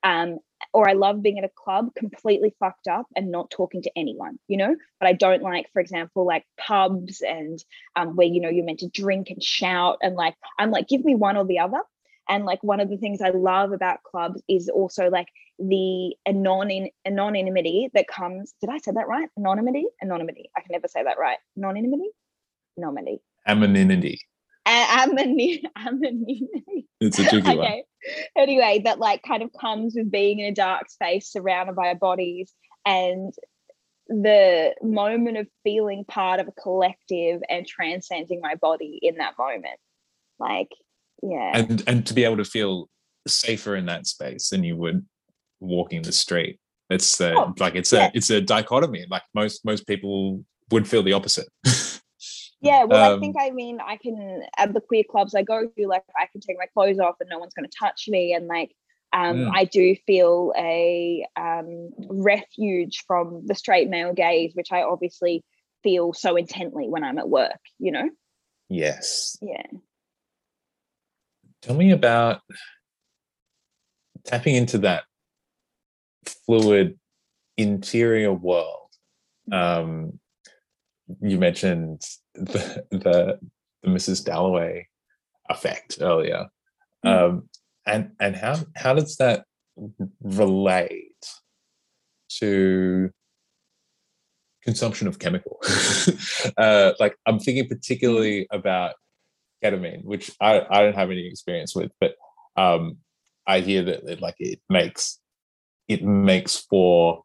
um 0.03 0.39
or 0.73 0.89
I 0.89 0.93
love 0.93 1.23
being 1.23 1.39
at 1.39 1.45
a 1.45 1.51
club 1.55 1.95
completely 1.95 2.55
fucked 2.59 2.89
up 2.89 3.07
and 3.15 3.31
not 3.31 3.51
talking 3.51 3.83
to 3.83 3.91
anyone, 3.97 4.39
you 4.49 4.57
know. 4.57 4.77
But 5.01 5.09
I 5.09 5.13
don't 5.13 5.43
like, 5.43 5.71
for 5.73 5.81
example, 5.81 6.27
like 6.27 6.45
pubs 6.59 7.23
and 7.23 7.63
um, 7.95 8.17
where 8.17 8.27
you 8.27 8.41
know 8.41 8.49
you're 8.49 8.65
meant 8.65 8.81
to 8.81 8.89
drink 8.89 9.31
and 9.31 9.43
shout 9.43 9.99
and 10.03 10.15
like 10.15 10.35
I'm 10.59 10.71
like, 10.71 10.89
give 10.89 11.05
me 11.05 11.15
one 11.15 11.37
or 11.37 11.45
the 11.45 11.61
other. 11.61 11.81
And 12.29 12.45
like 12.45 12.63
one 12.63 12.81
of 12.81 12.91
the 12.91 12.97
things 12.97 13.23
I 13.23 13.31
love 13.31 13.73
about 13.73 14.03
clubs 14.03 14.43
is 14.49 14.69
also 14.69 15.09
like 15.11 15.29
the 15.59 16.15
anon- 16.27 16.91
anonymity 17.07 17.91
that 17.95 18.09
comes. 18.09 18.55
Did 18.61 18.71
I 18.71 18.79
say 18.79 18.93
that 18.93 19.09
right? 19.09 19.29
Anonymity, 19.39 19.87
anonymity. 20.03 20.51
I 20.57 20.61
can 20.61 20.73
never 20.73 20.89
say 20.89 21.03
that 21.03 21.19
right. 21.19 21.39
Anonymity, 21.57 22.11
anonymity. 22.79 23.21
Anonymity. 23.47 24.21
Anonymity. 24.67 25.63
It's 26.99 27.19
a 27.19 27.25
tricky 27.25 27.51
okay. 27.51 27.57
one. 27.57 27.83
Anyway, 28.37 28.81
that 28.85 28.99
like 28.99 29.23
kind 29.23 29.43
of 29.43 29.51
comes 29.53 29.95
with 29.95 30.11
being 30.11 30.39
in 30.39 30.47
a 30.47 30.55
dark 30.55 30.91
space 30.91 31.31
surrounded 31.31 31.77
by 31.77 31.93
bodies 31.93 32.55
and 32.87 33.35
the 34.09 34.75
moment 34.83 35.37
of 35.37 35.47
feeling 35.63 36.05
part 36.07 36.41
of 36.41 36.49
a 36.49 36.53
collective 36.53 37.43
and 37.51 37.67
transcending 37.67 38.41
my 38.41 38.55
body 38.55 38.99
in 39.03 39.17
that 39.17 39.35
moment. 39.39 39.79
Like, 40.39 40.71
yeah. 41.23 41.51
And 41.55 41.85
and 41.87 42.07
to 42.07 42.15
be 42.15 42.25
able 42.25 42.39
to 42.39 42.45
feel 42.45 42.89
safer 43.27 43.77
in 43.77 43.87
that 43.87 44.07
space 44.07 44.49
than 44.49 44.65
you 44.65 44.77
would 44.77 45.05
walking 45.61 46.03
the 46.03 46.13
street. 46.13 46.59
It's 46.91 47.17
the 47.19 47.35
oh, 47.35 47.55
like 47.59 47.75
it's 47.75 47.93
yeah. 47.93 48.07
a 48.07 48.11
it's 48.15 48.31
a 48.31 48.41
dichotomy. 48.41 49.07
Like 49.09 49.23
most 49.35 49.65
most 49.65 49.87
people 49.87 50.45
would 50.71 50.87
feel 50.89 51.03
the 51.03 51.13
opposite. 51.13 51.49
Yeah, 52.63 52.85
well, 52.85 53.13
um, 53.13 53.19
I 53.19 53.21
think 53.21 53.37
I 53.39 53.51
mean 53.51 53.79
I 53.81 53.97
can 53.97 54.43
at 54.57 54.73
the 54.73 54.81
queer 54.81 55.05
clubs 55.09 55.35
I 55.35 55.43
go 55.43 55.67
to, 55.67 55.87
like 55.87 56.03
I 56.19 56.27
can 56.27 56.41
take 56.41 56.57
my 56.59 56.67
clothes 56.67 56.99
off 56.99 57.17
and 57.21 57.29
no 57.29 57.39
one's 57.39 57.55
going 57.55 57.69
to 57.69 57.77
touch 57.79 58.07
me, 58.09 58.33
and 58.33 58.47
like 58.47 58.75
um, 59.13 59.43
yeah. 59.43 59.51
I 59.53 59.65
do 59.65 59.95
feel 60.07 60.53
a 60.57 61.27
um, 61.37 61.91
refuge 62.09 63.05
from 63.07 63.47
the 63.47 63.55
straight 63.55 63.89
male 63.89 64.13
gaze, 64.13 64.53
which 64.55 64.73
I 64.73 64.83
obviously 64.83 65.45
feel 65.83 66.13
so 66.13 66.37
intently 66.37 66.89
when 66.89 67.05
I'm 67.05 67.19
at 67.19 67.29
work. 67.29 67.61
You 67.79 67.93
know. 67.93 68.11
Yes. 68.69 69.37
Yeah. 69.41 69.67
Tell 71.63 71.77
me 71.77 71.93
about 71.93 72.41
tapping 74.25 74.57
into 74.57 74.79
that 74.79 75.05
fluid 76.47 76.99
interior 77.57 78.33
world. 78.33 78.91
Um, 79.51 80.19
you 81.21 81.39
mentioned 81.39 82.03
the 82.35 82.85
the, 82.91 83.39
the 83.83 83.89
Mrs. 83.89 84.25
Dalloway 84.25 84.89
effect 85.49 85.99
earlier, 86.01 86.47
mm. 87.05 87.11
um, 87.11 87.49
and 87.87 88.13
and 88.21 88.35
how 88.35 88.59
how 88.75 88.95
does 88.95 89.17
that 89.17 89.45
relate 90.21 91.27
to 92.41 93.11
consumption 94.63 95.07
of 95.07 95.19
chemical? 95.19 95.61
uh, 96.57 96.93
like 96.99 97.17
I'm 97.27 97.39
thinking 97.39 97.69
particularly 97.69 98.43
mm. 98.43 98.59
about 98.59 98.95
ketamine, 99.63 100.05
which 100.05 100.31
I, 100.41 100.63
I 100.69 100.83
don't 100.83 100.97
have 100.97 101.11
any 101.11 101.27
experience 101.27 101.75
with, 101.75 101.93
but 102.01 102.15
um, 102.57 102.99
I 103.47 103.61
hear 103.61 103.83
that 103.83 104.05
it, 104.05 104.21
like 104.21 104.37
it 104.39 104.61
makes 104.69 105.21
it 105.89 106.05
makes 106.05 106.57
for 106.57 107.23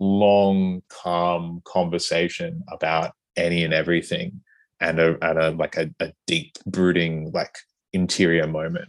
long, 0.00 0.82
calm 0.88 1.62
conversation 1.64 2.62
about 2.70 3.12
any 3.36 3.64
and 3.64 3.74
everything 3.74 4.40
and 4.80 4.98
a, 4.98 5.16
and 5.28 5.38
a 5.38 5.50
like 5.52 5.76
a, 5.76 5.90
a 6.00 6.12
deep 6.26 6.52
brooding 6.66 7.30
like 7.32 7.56
interior 7.92 8.46
moment. 8.46 8.88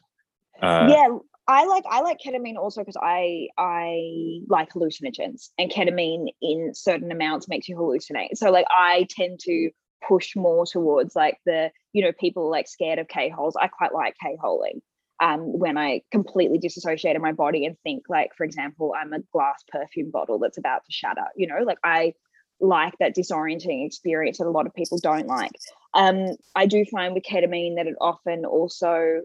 Uh, 0.62 0.88
yeah 0.89 1.08
i 1.47 1.65
like 1.65 1.84
i 1.89 2.01
like 2.01 2.17
ketamine 2.25 2.55
also 2.55 2.81
because 2.81 2.97
i 3.01 3.47
i 3.58 4.39
like 4.47 4.69
hallucinogens 4.71 5.49
and 5.58 5.71
ketamine 5.71 6.27
in 6.41 6.71
certain 6.73 7.12
amounts 7.12 7.47
makes 7.47 7.67
you 7.67 7.75
hallucinate. 7.75 8.36
So 8.36 8.51
like 8.51 8.65
i 8.69 9.08
tend 9.10 9.39
to 9.41 9.69
push 10.08 10.36
more 10.36 10.65
towards 10.65 11.15
like 11.15 11.38
the 11.45 11.71
you 11.93 12.03
know 12.03 12.12
people 12.19 12.49
like 12.49 12.67
scared 12.67 12.99
of 12.99 13.08
k-holes. 13.08 13.55
I 13.55 13.67
quite 13.67 13.93
like 13.93 14.15
k-holing 14.21 14.81
um, 15.21 15.58
when 15.58 15.78
I 15.78 16.01
completely 16.12 16.58
disassociate 16.58 17.15
in 17.15 17.21
my 17.21 17.32
body 17.32 17.65
and 17.65 17.78
think, 17.84 18.04
like, 18.10 18.32
for 18.38 18.43
example, 18.43 18.93
I'm 18.99 19.13
a 19.13 19.19
glass 19.32 19.63
perfume 19.67 20.12
bottle 20.12 20.39
that's 20.39 20.58
about 20.58 20.84
to 20.86 20.91
shatter. 20.91 21.25
You 21.36 21.47
know, 21.47 21.63
like 21.63 21.78
I 21.84 22.13
like 22.60 22.93
that 22.99 23.15
disorienting 23.15 23.86
experience 23.86 24.38
that 24.38 24.47
a 24.47 24.51
lot 24.51 24.65
of 24.65 24.73
people 24.73 24.99
don't 24.99 25.28
like. 25.28 25.51
Um, 25.93 26.36
I 26.56 26.65
do 26.65 26.86
find 26.86 27.13
with 27.13 27.23
ketamine 27.23 27.75
that 27.78 27.88
it 27.88 27.95
often 27.99 28.45
also 28.45 29.21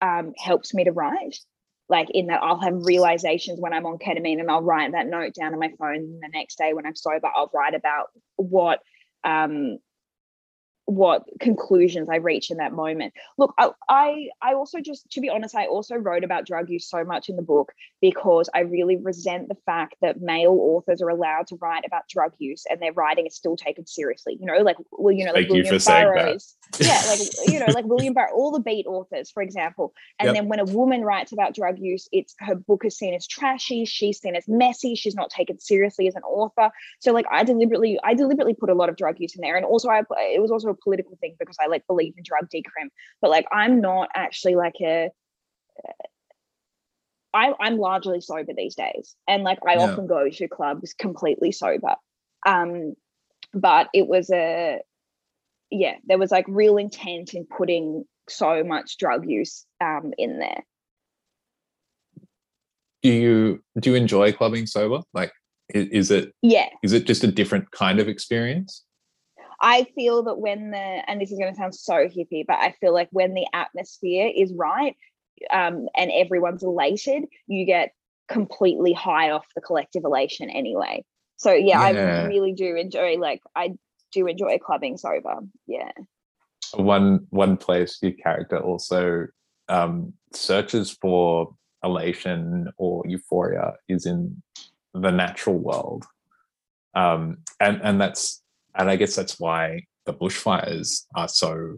um, 0.00 0.32
helps 0.38 0.74
me 0.74 0.84
to 0.84 0.92
write. 0.92 1.36
Like 1.88 2.08
in 2.10 2.28
that 2.28 2.42
I'll 2.42 2.60
have 2.60 2.74
realizations 2.84 3.60
when 3.60 3.74
I'm 3.74 3.86
on 3.86 3.98
ketamine 3.98 4.40
and 4.40 4.50
I'll 4.50 4.62
write 4.62 4.92
that 4.92 5.06
note 5.06 5.34
down 5.34 5.52
on 5.52 5.60
my 5.60 5.70
phone. 5.78 6.18
the 6.20 6.28
next 6.32 6.56
day 6.56 6.72
when 6.72 6.86
I'm 6.86 6.96
sober, 6.96 7.28
I'll 7.34 7.50
write 7.52 7.74
about 7.74 8.06
what 8.36 8.80
um, 9.22 9.78
what 10.86 11.24
conclusions 11.40 12.08
I 12.08 12.16
reach 12.16 12.50
in 12.50 12.58
that 12.58 12.72
moment. 12.72 13.14
Look, 13.38 13.54
I, 13.58 13.70
I, 13.88 14.28
I 14.42 14.54
also 14.54 14.80
just 14.80 15.10
to 15.10 15.20
be 15.20 15.30
honest, 15.30 15.54
I 15.54 15.66
also 15.66 15.96
wrote 15.96 16.24
about 16.24 16.46
drug 16.46 16.68
use 16.68 16.88
so 16.88 17.04
much 17.04 17.28
in 17.28 17.36
the 17.36 17.42
book 17.42 17.72
because 18.00 18.50
I 18.54 18.60
really 18.60 18.96
resent 18.96 19.48
the 19.48 19.56
fact 19.66 19.94
that 20.02 20.20
male 20.20 20.58
authors 20.60 21.00
are 21.00 21.08
allowed 21.08 21.46
to 21.48 21.56
write 21.56 21.84
about 21.86 22.08
drug 22.08 22.32
use 22.38 22.64
and 22.68 22.80
their 22.82 22.92
writing 22.92 23.26
is 23.26 23.34
still 23.34 23.56
taken 23.56 23.86
seriously. 23.86 24.36
You 24.38 24.46
know, 24.46 24.58
like 24.58 24.76
well, 24.92 25.14
you 25.14 25.24
know, 25.24 25.32
like 25.32 25.48
Thank 25.48 25.64
William 25.64 25.78
Burroughs. 25.84 26.56
yeah, 26.78 27.00
like 27.08 27.20
you 27.46 27.60
know, 27.60 27.72
like 27.72 27.86
William 27.86 28.12
Burroughs, 28.12 28.32
all 28.34 28.50
the 28.50 28.60
beat 28.60 28.86
authors, 28.86 29.30
for 29.30 29.42
example. 29.42 29.94
And 30.18 30.26
yep. 30.26 30.34
then 30.34 30.48
when 30.48 30.60
a 30.60 30.64
woman 30.64 31.02
writes 31.02 31.32
about 31.32 31.54
drug 31.54 31.78
use, 31.78 32.08
it's 32.12 32.34
her 32.40 32.54
book 32.54 32.84
is 32.84 32.96
seen 32.96 33.14
as 33.14 33.26
trashy, 33.26 33.84
she's 33.84 34.20
seen 34.20 34.36
as 34.36 34.44
messy, 34.48 34.94
she's 34.94 35.14
not 35.14 35.30
taken 35.30 35.58
seriously 35.58 36.08
as 36.08 36.14
an 36.14 36.22
author. 36.24 36.70
So 37.00 37.12
like 37.12 37.26
I 37.30 37.42
deliberately, 37.44 37.98
I 38.04 38.14
deliberately 38.14 38.54
put 38.54 38.68
a 38.68 38.74
lot 38.74 38.88
of 38.88 38.96
drug 38.96 39.18
use 39.18 39.34
in 39.34 39.40
there. 39.40 39.56
And 39.56 39.64
also 39.64 39.88
I 39.88 40.02
it 40.18 40.42
was 40.42 40.50
also 40.50 40.73
a 40.74 40.82
political 40.82 41.16
thing 41.20 41.36
because 41.38 41.56
I 41.62 41.66
like 41.66 41.86
believe 41.86 42.14
in 42.16 42.24
drug 42.24 42.48
decrim. 42.54 42.88
But 43.20 43.30
like 43.30 43.46
I'm 43.52 43.80
not 43.80 44.08
actually 44.14 44.56
like 44.56 44.76
a 44.80 45.10
I, 47.34 47.52
I'm 47.58 47.78
largely 47.78 48.20
sober 48.20 48.52
these 48.56 48.76
days, 48.76 49.16
and 49.26 49.42
like 49.42 49.58
I 49.66 49.74
yeah. 49.74 49.90
often 49.90 50.06
go 50.06 50.28
to 50.28 50.48
clubs 50.48 50.94
completely 50.94 51.50
sober. 51.50 51.96
Um, 52.46 52.94
but 53.52 53.88
it 53.92 54.06
was 54.06 54.30
a 54.30 54.80
yeah, 55.70 55.96
there 56.04 56.18
was 56.18 56.30
like 56.30 56.46
real 56.48 56.76
intent 56.76 57.34
in 57.34 57.44
putting 57.46 58.04
so 58.28 58.62
much 58.62 58.96
drug 58.98 59.28
use 59.28 59.66
um, 59.80 60.12
in 60.16 60.38
there. 60.38 60.64
Do 63.02 63.10
you 63.10 63.62
do 63.80 63.90
you 63.90 63.96
enjoy 63.96 64.32
clubbing 64.32 64.66
sober? 64.66 65.02
Like, 65.12 65.32
is, 65.74 65.88
is 65.88 66.10
it 66.12 66.32
yeah? 66.40 66.68
Is 66.84 66.92
it 66.92 67.04
just 67.04 67.24
a 67.24 67.32
different 67.32 67.70
kind 67.72 67.98
of 67.98 68.08
experience? 68.08 68.83
I 69.60 69.84
feel 69.94 70.24
that 70.24 70.38
when 70.38 70.70
the 70.70 70.78
and 70.78 71.20
this 71.20 71.30
is 71.30 71.38
going 71.38 71.52
to 71.52 71.58
sound 71.58 71.74
so 71.74 71.94
hippie, 72.08 72.44
but 72.46 72.58
I 72.58 72.74
feel 72.80 72.92
like 72.92 73.08
when 73.10 73.34
the 73.34 73.46
atmosphere 73.52 74.30
is 74.34 74.52
right 74.52 74.96
um, 75.52 75.88
and 75.96 76.10
everyone's 76.12 76.62
elated, 76.62 77.24
you 77.46 77.64
get 77.64 77.92
completely 78.28 78.92
high 78.92 79.30
off 79.30 79.46
the 79.54 79.60
collective 79.60 80.04
elation 80.04 80.50
anyway. 80.50 81.04
So 81.36 81.52
yeah, 81.52 81.90
yeah. 81.90 82.00
I 82.00 82.24
really 82.26 82.52
do 82.52 82.76
enjoy 82.76 83.16
like 83.18 83.42
I 83.54 83.74
do 84.12 84.26
enjoy 84.26 84.58
clubbing 84.58 84.96
sober. 84.96 85.40
Yeah. 85.66 85.90
One 86.74 87.26
one 87.30 87.56
place 87.56 87.98
your 88.02 88.12
character 88.12 88.58
also 88.58 89.26
um, 89.68 90.14
searches 90.32 90.90
for 90.90 91.54
elation 91.82 92.70
or 92.78 93.02
euphoria 93.06 93.74
is 93.88 94.06
in 94.06 94.42
the 94.94 95.10
natural 95.10 95.58
world. 95.58 96.04
Um, 96.94 97.38
and 97.60 97.80
and 97.82 98.00
that's 98.00 98.42
and 98.76 98.90
I 98.90 98.96
guess 98.96 99.14
that's 99.14 99.38
why 99.38 99.84
the 100.06 100.14
bushfires 100.14 101.04
are 101.14 101.28
so 101.28 101.76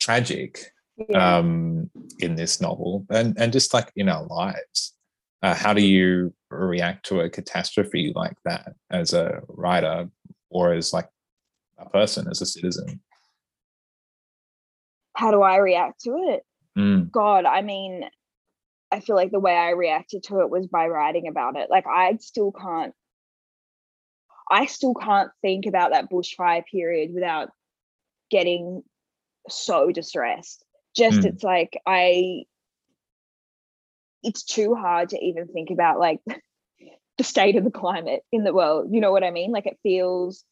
tragic 0.00 0.72
yeah. 1.08 1.38
um, 1.38 1.90
in 2.18 2.34
this 2.34 2.60
novel, 2.60 3.06
and 3.10 3.36
and 3.38 3.52
just 3.52 3.74
like 3.74 3.90
in 3.96 4.08
our 4.08 4.26
lives. 4.26 4.94
Uh, 5.42 5.54
how 5.54 5.74
do 5.74 5.82
you 5.82 6.32
react 6.50 7.04
to 7.06 7.20
a 7.20 7.28
catastrophe 7.28 8.12
like 8.14 8.36
that 8.44 8.74
as 8.90 9.12
a 9.12 9.40
writer 9.48 10.08
or 10.50 10.72
as 10.72 10.92
like 10.92 11.08
a 11.78 11.88
person, 11.90 12.28
as 12.30 12.40
a 12.40 12.46
citizen? 12.46 13.00
How 15.16 15.32
do 15.32 15.42
I 15.42 15.56
react 15.56 16.02
to 16.02 16.10
it? 16.28 16.42
Mm. 16.78 17.10
God, 17.10 17.44
I 17.44 17.62
mean, 17.62 18.04
I 18.92 19.00
feel 19.00 19.16
like 19.16 19.32
the 19.32 19.40
way 19.40 19.56
I 19.56 19.70
reacted 19.70 20.22
to 20.24 20.40
it 20.40 20.50
was 20.50 20.68
by 20.68 20.86
writing 20.86 21.26
about 21.26 21.56
it. 21.56 21.70
Like 21.70 21.86
I 21.86 22.16
still 22.20 22.52
can't 22.52 22.94
I 24.52 24.66
still 24.66 24.92
can't 24.92 25.30
think 25.40 25.64
about 25.64 25.92
that 25.92 26.10
bushfire 26.10 26.62
period 26.70 27.14
without 27.14 27.48
getting 28.30 28.82
so 29.48 29.90
distressed. 29.90 30.62
Just 30.94 31.20
mm. 31.20 31.24
it's 31.24 31.42
like 31.42 31.80
I 31.86 32.44
it's 34.22 34.44
too 34.44 34.74
hard 34.74 35.08
to 35.08 35.18
even 35.18 35.48
think 35.48 35.70
about 35.70 35.98
like 35.98 36.20
the 37.18 37.24
state 37.24 37.56
of 37.56 37.64
the 37.64 37.70
climate 37.70 38.22
in 38.30 38.44
the 38.44 38.52
world. 38.52 38.88
You 38.92 39.00
know 39.00 39.10
what 39.10 39.24
I 39.24 39.30
mean? 39.30 39.52
Like 39.52 39.66
it 39.66 39.78
feels 39.82 40.44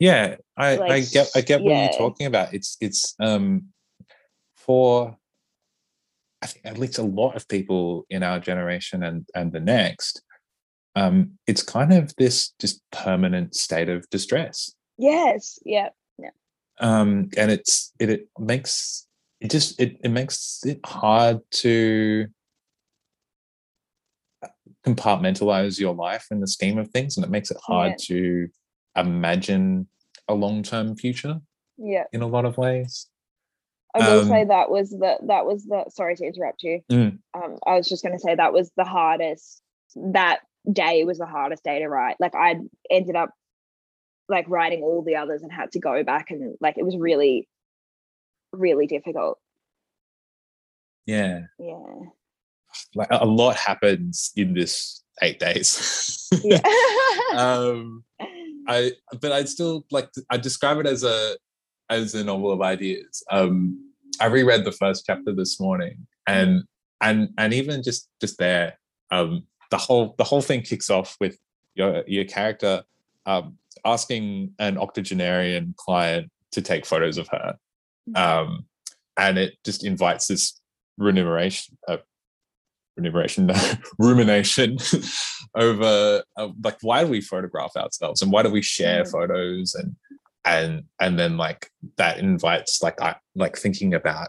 Yeah, 0.00 0.36
I, 0.56 0.74
like, 0.74 0.90
I 0.90 1.00
get 1.02 1.30
I 1.36 1.40
get 1.40 1.62
what 1.62 1.70
yeah. 1.70 1.84
you're 1.84 1.98
talking 1.98 2.26
about. 2.26 2.52
It's 2.52 2.76
it's 2.80 3.14
um 3.20 3.66
for 4.56 5.16
I 6.42 6.46
think 6.48 6.66
at 6.66 6.78
least 6.78 6.98
a 6.98 7.02
lot 7.02 7.36
of 7.36 7.46
people 7.46 8.06
in 8.10 8.24
our 8.24 8.40
generation 8.40 9.04
and 9.04 9.24
and 9.36 9.52
the 9.52 9.60
next, 9.60 10.20
um, 10.96 11.32
it's 11.46 11.62
kind 11.62 11.92
of 11.92 12.14
this 12.16 12.50
just 12.60 12.80
permanent 12.90 13.54
state 13.54 13.88
of 13.88 14.08
distress. 14.10 14.72
Yes. 14.98 15.58
Yeah. 15.64 15.88
Yeah. 16.18 16.30
Um, 16.80 17.30
and 17.36 17.50
it's 17.50 17.92
it, 17.98 18.10
it 18.10 18.28
makes 18.38 19.06
it 19.40 19.50
just 19.50 19.80
it, 19.80 19.98
it 20.04 20.10
makes 20.10 20.60
it 20.64 20.80
hard 20.84 21.40
to 21.62 22.28
compartmentalize 24.86 25.80
your 25.80 25.94
life 25.94 26.26
in 26.30 26.40
the 26.40 26.46
scheme 26.46 26.78
of 26.78 26.88
things 26.88 27.16
and 27.16 27.24
it 27.24 27.30
makes 27.30 27.50
it 27.50 27.56
hard 27.64 27.92
Yeah. 27.92 27.96
to 28.16 28.48
imagine 28.96 29.88
a 30.28 30.34
long-term 30.34 30.96
future 30.96 31.40
Yeah. 31.78 32.04
in 32.12 32.22
a 32.22 32.26
lot 32.26 32.44
of 32.44 32.56
ways 32.58 33.08
I 33.94 34.00
will 34.10 34.20
Um, 34.22 34.28
say 34.28 34.44
that 34.44 34.70
was 34.70 34.90
the 34.90 35.18
that 35.28 35.46
was 35.46 35.64
the 35.66 35.84
sorry 35.88 36.16
to 36.16 36.24
interrupt 36.24 36.64
you. 36.64 36.80
Mm. 36.90 37.18
Um, 37.32 37.58
I 37.64 37.76
was 37.76 37.88
just 37.88 38.02
going 38.02 38.12
to 38.12 38.18
say 38.18 38.34
that 38.34 38.52
was 38.52 38.72
the 38.76 38.82
hardest. 38.84 39.62
That 39.94 40.40
day 40.70 41.04
was 41.04 41.18
the 41.18 41.26
hardest 41.26 41.62
day 41.64 41.78
to 41.80 41.88
write. 41.88 42.16
Like 42.20 42.34
I 42.34 42.56
ended 42.90 43.16
up 43.16 43.30
like 44.28 44.48
writing 44.48 44.82
all 44.82 45.02
the 45.02 45.16
others 45.16 45.42
and 45.42 45.52
had 45.52 45.72
to 45.72 45.80
go 45.80 46.02
back 46.02 46.30
and 46.30 46.56
like 46.60 46.78
it 46.78 46.84
was 46.84 46.96
really, 46.96 47.46
really 48.52 48.86
difficult. 48.86 49.38
yeah 51.06 51.40
Yeah. 51.58 51.76
like 52.94 53.08
a 53.10 53.26
lot 53.26 53.56
happens 53.56 54.32
in 54.36 54.54
this 54.54 55.02
eight 55.22 55.38
days 55.38 56.28
Yeah. 56.42 56.60
um 57.36 58.04
i 58.68 58.92
but 59.20 59.32
i'd 59.32 59.48
still 59.48 59.84
like 59.90 60.08
i 60.30 60.36
describe 60.38 60.78
it 60.78 60.86
as 60.86 61.04
a 61.04 61.36
as 61.90 62.14
a 62.14 62.24
novel 62.24 62.50
of 62.50 62.62
ideas 62.62 63.22
um 63.30 63.78
i 64.20 64.26
reread 64.26 64.64
the 64.64 64.72
first 64.72 65.04
chapter 65.06 65.32
this 65.34 65.60
morning 65.60 66.06
and 66.26 66.62
and 67.02 67.28
and 67.36 67.52
even 67.52 67.82
just 67.82 68.08
just 68.20 68.38
there 68.38 68.78
um 69.10 69.46
the 69.74 69.78
whole 69.86 70.14
the 70.18 70.24
whole 70.30 70.40
thing 70.48 70.62
kicks 70.62 70.88
off 70.88 71.16
with 71.20 71.36
your 71.74 72.04
your 72.06 72.24
character 72.36 72.84
um 73.26 73.58
asking 73.84 74.24
an 74.60 74.78
octogenarian 74.78 75.74
client 75.76 76.30
to 76.52 76.62
take 76.62 76.86
photos 76.86 77.18
of 77.18 77.26
her. 77.34 77.48
Um 78.14 78.66
and 79.24 79.34
it 79.44 79.50
just 79.64 79.84
invites 79.84 80.24
this 80.28 80.44
remuneration 80.96 81.76
uh, 81.88 81.96
remuneration 82.96 83.46
no, 83.46 83.54
rumination 83.98 84.70
over 85.66 86.22
uh, 86.36 86.48
like 86.62 86.78
why 86.82 87.02
do 87.02 87.10
we 87.10 87.20
photograph 87.20 87.72
ourselves 87.76 88.22
and 88.22 88.30
why 88.30 88.42
do 88.44 88.50
we 88.50 88.62
share 88.62 89.02
Mm. 89.02 89.10
photos? 89.10 89.74
And 89.74 89.96
and 90.54 90.70
and 91.00 91.18
then 91.18 91.36
like 91.46 91.62
that 91.96 92.18
invites 92.18 92.80
like 92.86 92.98
I 93.08 93.16
like 93.34 93.56
thinking 93.64 93.92
about 94.00 94.28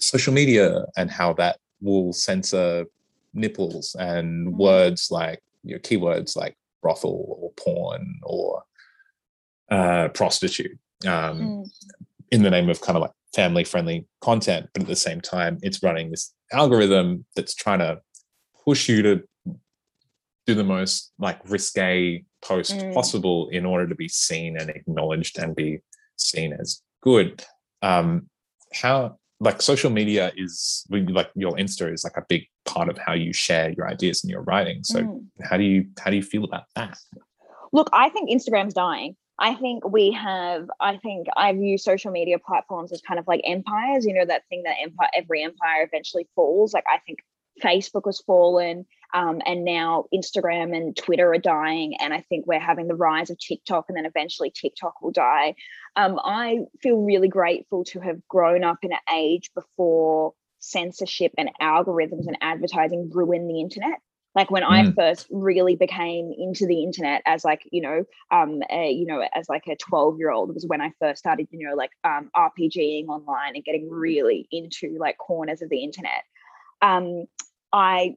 social 0.00 0.32
media 0.40 0.66
and 0.96 1.08
how 1.18 1.30
that 1.34 1.54
will 1.80 2.12
censor 2.12 2.86
nipples 3.38 3.96
and 3.98 4.48
Mm. 4.48 4.56
words 4.56 5.10
like 5.10 5.40
you 5.62 5.74
know 5.74 5.80
keywords 5.80 6.36
like 6.36 6.56
brothel 6.82 7.24
or 7.40 7.52
porn 7.52 8.20
or 8.22 8.62
uh 9.70 10.08
prostitute 10.08 10.78
um 11.06 11.38
Mm. 11.40 11.70
in 12.30 12.42
the 12.42 12.50
name 12.50 12.68
of 12.68 12.80
kind 12.80 12.96
of 12.96 13.02
like 13.02 13.12
family 13.34 13.64
friendly 13.64 14.06
content 14.20 14.68
but 14.72 14.82
at 14.82 14.88
the 14.88 14.96
same 14.96 15.20
time 15.20 15.58
it's 15.62 15.82
running 15.82 16.10
this 16.10 16.34
algorithm 16.52 17.24
that's 17.36 17.54
trying 17.54 17.78
to 17.80 18.00
push 18.64 18.88
you 18.88 19.02
to 19.02 19.22
do 20.46 20.54
the 20.54 20.64
most 20.64 21.12
like 21.18 21.38
risque 21.50 22.24
post 22.42 22.76
Mm. 22.78 22.94
possible 22.94 23.48
in 23.50 23.66
order 23.66 23.86
to 23.86 23.94
be 23.94 24.08
seen 24.08 24.56
and 24.56 24.70
acknowledged 24.70 25.38
and 25.38 25.54
be 25.54 25.80
seen 26.16 26.52
as 26.54 26.82
good 27.02 27.44
um 27.82 28.28
how 28.72 29.17
like 29.40 29.62
social 29.62 29.90
media 29.90 30.32
is 30.36 30.84
like 30.90 31.30
your 31.34 31.52
insta 31.52 31.92
is 31.92 32.02
like 32.04 32.16
a 32.16 32.24
big 32.28 32.42
part 32.64 32.88
of 32.88 32.98
how 32.98 33.12
you 33.12 33.32
share 33.32 33.70
your 33.76 33.88
ideas 33.88 34.22
and 34.24 34.30
your 34.30 34.42
writing 34.42 34.82
so 34.82 35.00
Mm. 35.00 35.26
how 35.48 35.56
do 35.56 35.64
you 35.64 35.86
how 36.00 36.10
do 36.10 36.16
you 36.16 36.22
feel 36.22 36.44
about 36.44 36.64
that 36.74 36.98
Look, 37.72 37.90
I 37.92 38.08
think 38.08 38.30
Instagram's 38.30 38.74
dying. 38.74 39.14
I 39.38 39.54
think 39.54 39.86
we 39.88 40.10
have, 40.12 40.68
I 40.80 40.96
think 40.96 41.26
I 41.36 41.52
view 41.52 41.78
social 41.78 42.10
media 42.10 42.38
platforms 42.38 42.92
as 42.92 43.00
kind 43.02 43.20
of 43.20 43.26
like 43.28 43.40
empires, 43.44 44.04
you 44.04 44.14
know, 44.14 44.24
that 44.24 44.42
thing 44.48 44.62
that 44.64 44.76
empire, 44.82 45.10
every 45.14 45.42
empire 45.44 45.82
eventually 45.84 46.26
falls. 46.34 46.72
Like 46.72 46.84
I 46.92 46.98
think 47.06 47.18
Facebook 47.62 48.02
has 48.06 48.20
fallen, 48.26 48.86
um, 49.14 49.40
and 49.46 49.64
now 49.64 50.04
Instagram 50.14 50.76
and 50.76 50.96
Twitter 50.96 51.32
are 51.32 51.38
dying. 51.38 51.96
And 52.00 52.12
I 52.12 52.20
think 52.28 52.46
we're 52.46 52.58
having 52.60 52.88
the 52.88 52.94
rise 52.94 53.30
of 53.30 53.38
TikTok, 53.38 53.86
and 53.88 53.96
then 53.96 54.06
eventually 54.06 54.50
TikTok 54.50 55.00
will 55.02 55.12
die. 55.12 55.54
Um, 55.96 56.18
I 56.22 56.60
feel 56.82 56.98
really 56.98 57.28
grateful 57.28 57.84
to 57.84 58.00
have 58.00 58.26
grown 58.28 58.64
up 58.64 58.78
in 58.82 58.92
an 58.92 58.98
age 59.14 59.50
before 59.54 60.34
censorship 60.60 61.32
and 61.38 61.50
algorithms 61.60 62.26
and 62.26 62.36
advertising 62.40 63.10
ruined 63.14 63.48
the 63.48 63.60
internet 63.60 64.00
like 64.34 64.50
when 64.50 64.64
i 64.64 64.82
Mm. 64.82 64.94
first 64.94 65.26
really 65.30 65.76
became 65.76 66.32
into 66.36 66.66
the 66.66 66.82
internet 66.82 67.22
as 67.26 67.44
like 67.44 67.62
you 67.70 67.80
know 67.80 68.04
um 68.30 68.60
a, 68.70 68.90
you 68.90 69.06
know 69.06 69.24
as 69.34 69.48
like 69.48 69.62
a 69.68 69.76
12 69.76 70.18
year 70.18 70.30
old 70.30 70.52
was 70.52 70.66
when 70.66 70.80
i 70.80 70.92
first 71.00 71.20
started 71.20 71.46
you 71.50 71.66
know 71.66 71.74
like 71.76 71.90
um 72.04 72.28
rpging 72.36 73.06
online 73.06 73.54
and 73.54 73.64
getting 73.64 73.88
really 73.88 74.48
into 74.50 74.96
like 74.98 75.16
corners 75.16 75.62
of 75.62 75.68
the 75.70 75.82
internet 75.82 76.24
um 76.82 77.24
i 77.72 78.16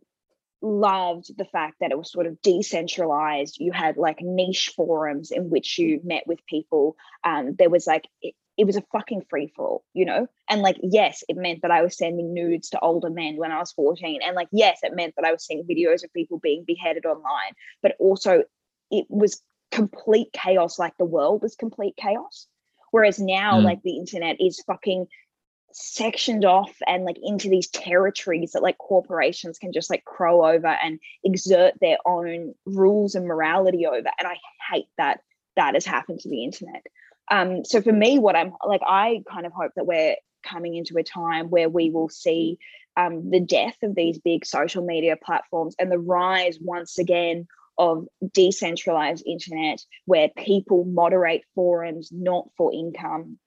loved 0.61 1.35
the 1.37 1.45
fact 1.45 1.75
that 1.79 1.91
it 1.91 1.97
was 1.97 2.11
sort 2.11 2.27
of 2.27 2.41
decentralized 2.41 3.57
you 3.59 3.71
had 3.71 3.97
like 3.97 4.19
niche 4.21 4.71
forums 4.75 5.31
in 5.31 5.49
which 5.49 5.77
you 5.79 5.99
met 6.03 6.23
with 6.27 6.45
people 6.45 6.95
um 7.23 7.55
there 7.57 7.69
was 7.69 7.87
like 7.87 8.05
it, 8.21 8.35
it 8.57 8.65
was 8.65 8.75
a 8.75 8.83
fucking 8.91 9.23
free 9.29 9.51
for 9.55 9.65
all, 9.65 9.85
you 9.93 10.05
know? 10.05 10.27
And 10.49 10.61
like, 10.61 10.77
yes, 10.83 11.23
it 11.29 11.37
meant 11.37 11.61
that 11.61 11.71
I 11.71 11.81
was 11.81 11.97
sending 11.97 12.33
nudes 12.33 12.69
to 12.69 12.79
older 12.81 13.09
men 13.09 13.37
when 13.37 13.51
I 13.51 13.57
was 13.59 13.71
14. 13.71 14.19
And 14.21 14.35
like, 14.35 14.49
yes, 14.51 14.79
it 14.83 14.93
meant 14.93 15.15
that 15.15 15.25
I 15.25 15.31
was 15.31 15.43
seeing 15.45 15.63
videos 15.63 16.03
of 16.03 16.13
people 16.13 16.37
being 16.37 16.63
beheaded 16.67 17.05
online, 17.05 17.53
but 17.81 17.95
also 17.97 18.43
it 18.91 19.05
was 19.09 19.41
complete 19.71 20.27
chaos, 20.33 20.77
like 20.77 20.95
the 20.97 21.05
world 21.05 21.41
was 21.41 21.55
complete 21.55 21.95
chaos. 21.95 22.45
Whereas 22.91 23.19
now, 23.19 23.61
Mm. 23.61 23.63
like 23.63 23.81
the 23.83 23.97
internet 23.97 24.35
is 24.39 24.61
fucking 24.67 25.07
sectioned 25.73 26.45
off 26.45 26.71
and 26.87 27.03
like 27.05 27.17
into 27.21 27.49
these 27.49 27.67
territories 27.67 28.51
that 28.51 28.63
like 28.63 28.77
corporations 28.77 29.57
can 29.57 29.71
just 29.71 29.89
like 29.89 30.03
crow 30.05 30.45
over 30.45 30.67
and 30.67 30.99
exert 31.23 31.73
their 31.79 31.97
own 32.05 32.53
rules 32.65 33.15
and 33.15 33.27
morality 33.27 33.85
over. 33.85 34.09
And 34.19 34.27
I 34.27 34.37
hate 34.71 34.87
that 34.97 35.21
that 35.55 35.73
has 35.73 35.85
happened 35.85 36.19
to 36.21 36.29
the 36.29 36.43
internet. 36.43 36.83
Um, 37.29 37.63
so 37.65 37.81
for 37.81 37.93
me, 37.93 38.19
what 38.19 38.35
I'm 38.35 38.53
like, 38.65 38.81
I 38.85 39.23
kind 39.31 39.45
of 39.45 39.53
hope 39.53 39.71
that 39.75 39.85
we're 39.85 40.15
coming 40.43 40.75
into 40.75 40.97
a 40.97 41.03
time 41.03 41.49
where 41.49 41.69
we 41.69 41.89
will 41.89 42.09
see 42.09 42.57
um, 42.97 43.29
the 43.29 43.39
death 43.39 43.77
of 43.83 43.95
these 43.95 44.19
big 44.19 44.45
social 44.45 44.83
media 44.83 45.15
platforms 45.21 45.75
and 45.79 45.91
the 45.91 45.99
rise 45.99 46.57
once 46.59 46.97
again 46.97 47.47
of 47.77 48.05
decentralized 48.33 49.25
internet 49.25 49.79
where 50.05 50.29
people 50.37 50.83
moderate 50.83 51.43
forums 51.55 52.09
not 52.11 52.47
for 52.57 52.73
income 52.73 53.37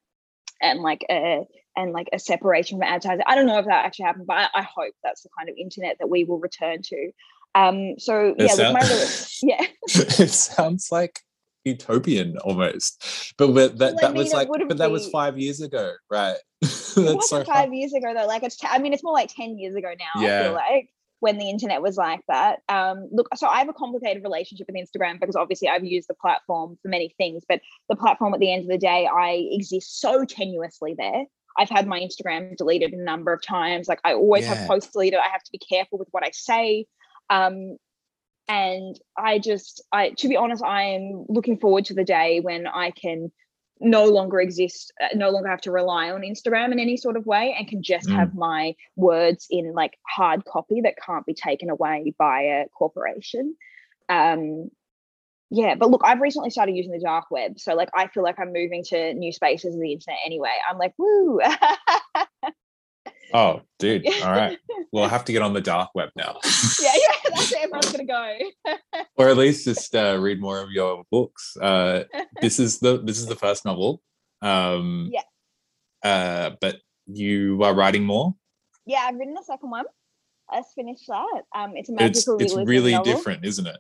and 0.63 0.81
like 0.81 1.05
a 1.11 1.47
and 1.77 1.93
like 1.93 2.09
a 2.13 2.19
separation 2.19 2.79
from 2.79 2.85
advertising. 2.85 3.25
I 3.27 3.35
don't 3.35 3.47
know 3.47 3.59
if 3.59 3.67
that 3.67 3.85
actually 3.85 4.07
happened, 4.07 4.27
but 4.27 4.37
I, 4.37 4.49
I 4.61 4.63
hope 4.63 4.95
that's 5.03 5.23
the 5.23 5.29
kind 5.37 5.49
of 5.49 5.57
internet 5.59 5.97
that 6.01 6.09
we 6.09 6.25
will 6.25 6.39
return 6.39 6.83
to. 6.83 7.11
Um, 7.55 7.95
so 7.99 8.35
It 8.37 8.43
yeah, 8.43 8.55
little, 8.55 9.09
yeah. 9.43 9.65
it 10.25 10.31
sounds 10.31 10.89
like 10.91 11.21
utopian 11.65 12.37
almost 12.39 13.33
but 13.39 13.47
that, 13.55 13.95
Well, 13.95 13.99
I 13.99 14.01
that 14.03 14.13
mean, 14.13 14.25
was 14.25 14.35
like 14.35 14.49
but 14.69 14.77
that 14.79 14.91
was 14.91 15.09
five 15.09 15.39
years 15.39 15.63
ago 15.63 15.93
right 16.11 16.37
it 16.63 16.69
that's 16.71 16.97
wasn't 16.97 17.23
so 17.23 17.45
five 17.45 17.69
hard. 17.69 17.75
years 17.75 17.93
ago 17.95 18.13
though. 18.15 18.27
Like 18.27 18.43
it's, 18.43 18.57
t- 18.57 18.69
I 18.71 18.79
mean, 18.79 18.93
it's 18.93 19.03
more 19.05 19.13
like 19.15 19.35
ten 19.35 19.59
years 19.59 19.75
ago 19.75 19.93
now. 19.99 20.21
I 20.21 20.25
Yeah. 20.27 20.43
feel 20.45 20.53
like 20.55 20.89
when 21.21 21.39
the 21.39 21.49
internet 21.49 21.81
was 21.81 21.97
like 21.97 22.21
that. 22.29 22.61
Um, 22.69 23.09
look, 23.11 23.29
so 23.35 23.47
I 23.47 23.59
have 23.59 23.69
a 23.69 23.73
complicated 23.73 24.23
relationship 24.23 24.67
with 24.69 24.77
Instagram 24.77 25.19
because 25.21 25.37
obviously 25.37 25.69
I've 25.69 25.85
used 25.85 26.09
the 26.09 26.15
platform 26.15 26.77
for 26.83 26.89
many 26.89 27.15
things, 27.17 27.45
but 27.49 27.61
the 27.89 27.97
platform 27.97 28.35
at 28.35 28.41
the 28.41 28.53
end 28.53 28.63
of 28.63 28.69
the 28.69 28.77
day, 28.79 29.07
I 29.11 29.43
exist 29.51 30.01
so 30.01 30.25
tenuously 30.25 30.95
there. 30.97 31.25
I've 31.57 31.71
had 31.71 31.87
my 31.87 32.01
Instagram 32.01 32.57
deleted 32.57 32.93
a 32.93 33.03
number 33.03 33.33
of 33.33 33.43
times. 33.43 33.89
Like 33.89 34.01
I 34.05 34.15
always 34.15 34.45
Yeah. 34.45 34.55
have 34.55 34.67
posts 34.69 34.93
deleted. 34.93 35.19
I 35.21 35.29
have 35.29 35.43
to 35.43 35.53
be 35.53 35.59
careful 35.59 35.99
with 35.99 36.09
what 36.11 36.25
I 36.25 36.31
say. 36.33 36.87
Um, 37.31 37.77
and 38.49 38.99
I 39.17 39.39
just, 39.39 39.83
I 39.93 40.11
to 40.11 40.29
be 40.29 40.37
honest, 40.37 40.63
I 40.63 40.83
am 40.83 41.25
looking 41.29 41.59
forward 41.59 41.87
to 41.87 41.95
the 41.95 42.05
day 42.05 42.41
when 42.41 42.67
I 42.67 42.91
can 42.91 43.33
no 43.81 44.05
longer 44.07 44.41
exist, 44.41 44.93
uh, 45.03 45.09
no 45.17 45.31
longer 45.31 45.49
have 45.49 45.61
to 45.63 45.71
rely 45.73 46.11
on 46.11 46.21
Instagram 46.23 46.71
in 46.73 46.79
any 46.79 46.97
sort 46.97 47.17
of 47.17 47.27
way, 47.27 47.55
and 47.59 47.67
can 47.67 47.83
just 47.83 48.09
Mm. 48.09 48.15
have 48.17 48.35
my 48.35 48.75
words 48.97 49.47
in 49.51 49.73
like 49.73 49.99
hard 50.07 50.45
copy 50.45 50.81
that 50.83 50.95
can't 51.05 51.27
be 51.27 51.35
taken 51.35 51.71
away 51.71 52.15
by 52.19 52.43
a 52.43 52.69
corporation. 52.69 53.57
Um, 54.09 54.71
yeah, 55.51 55.75
but 55.75 55.91
look, 55.91 56.03
I've 56.05 56.21
recently 56.21 56.51
started 56.51 56.73
using 56.77 56.93
the 56.93 57.01
dark 57.01 57.31
web, 57.31 57.59
so 57.59 57.75
like 57.75 57.91
I 57.95 58.07
feel 58.09 58.23
like 58.23 58.39
I'm 58.39 58.53
moving 58.53 58.83
to 58.89 59.15
new 59.15 59.33
spaces 59.33 59.75
of 59.75 59.81
the 59.81 59.93
internet 59.93 60.19
anyway. 60.25 60.53
I'm 60.69 60.79
like, 60.79 60.95
woo. 60.99 61.41
oh 63.33 63.61
dude 63.79 64.07
all 64.23 64.31
right 64.31 64.59
we'll 64.93 65.09
have 65.09 65.25
to 65.25 65.33
get 65.33 65.41
on 65.43 65.55
the 65.55 65.61
dark 65.61 65.89
web 65.95 66.11
now 66.15 66.37
yeah, 66.81 66.91
yeah, 66.95 67.15
that's 67.31 67.53
it. 67.53 67.59
Everyone's 67.63 67.91
gonna 67.91 68.05
go. 68.05 68.39
or 69.17 69.29
at 69.29 69.37
least 69.37 69.65
just 69.65 69.95
uh, 69.97 70.17
read 70.21 70.41
more 70.41 70.61
of 70.61 70.71
your 70.71 71.05
books 71.11 71.57
uh 71.61 72.05
this 72.43 72.59
is 72.61 72.79
the 72.81 73.01
this 73.03 73.19
is 73.19 73.27
the 73.27 73.35
first 73.35 73.65
novel 73.65 74.03
um 74.43 75.11
Yeah. 75.11 75.23
uh 76.03 76.51
but 76.61 76.77
you 77.07 77.63
are 77.65 77.75
writing 77.75 78.05
more 78.05 78.35
Yeah, 78.87 79.01
I've 79.09 79.17
written 79.17 79.35
the 79.35 79.43
second 79.43 79.71
one. 79.71 79.85
I 80.51 80.59
just 80.61 80.75
finished 80.75 81.07
that. 81.09 81.43
Um, 81.55 81.73
it's 81.77 81.89
a 81.89 81.93
It's 81.93 82.01
magical 82.01 82.37
it's 82.39 82.53
realism 82.55 82.69
really 82.71 82.93
novel. 82.93 83.13
different, 83.13 83.45
isn't 83.45 83.67
it? 83.67 83.77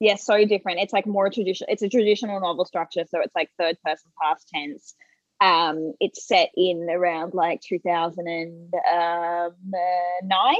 Yeah, 0.00 0.16
so 0.16 0.44
different. 0.44 0.80
It's 0.80 0.92
like 0.92 1.06
more 1.06 1.30
traditional. 1.30 1.68
It's 1.72 1.82
a 1.82 1.88
traditional 1.88 2.38
novel 2.40 2.64
structure, 2.66 3.04
so 3.08 3.20
it's 3.20 3.34
like 3.34 3.50
third 3.58 3.78
person 3.84 4.10
past 4.22 4.48
tense. 4.52 4.94
Um, 5.40 5.92
it's 6.00 6.26
set 6.26 6.50
in 6.56 6.88
around 6.90 7.32
like 7.34 7.60
2009. 7.62 10.56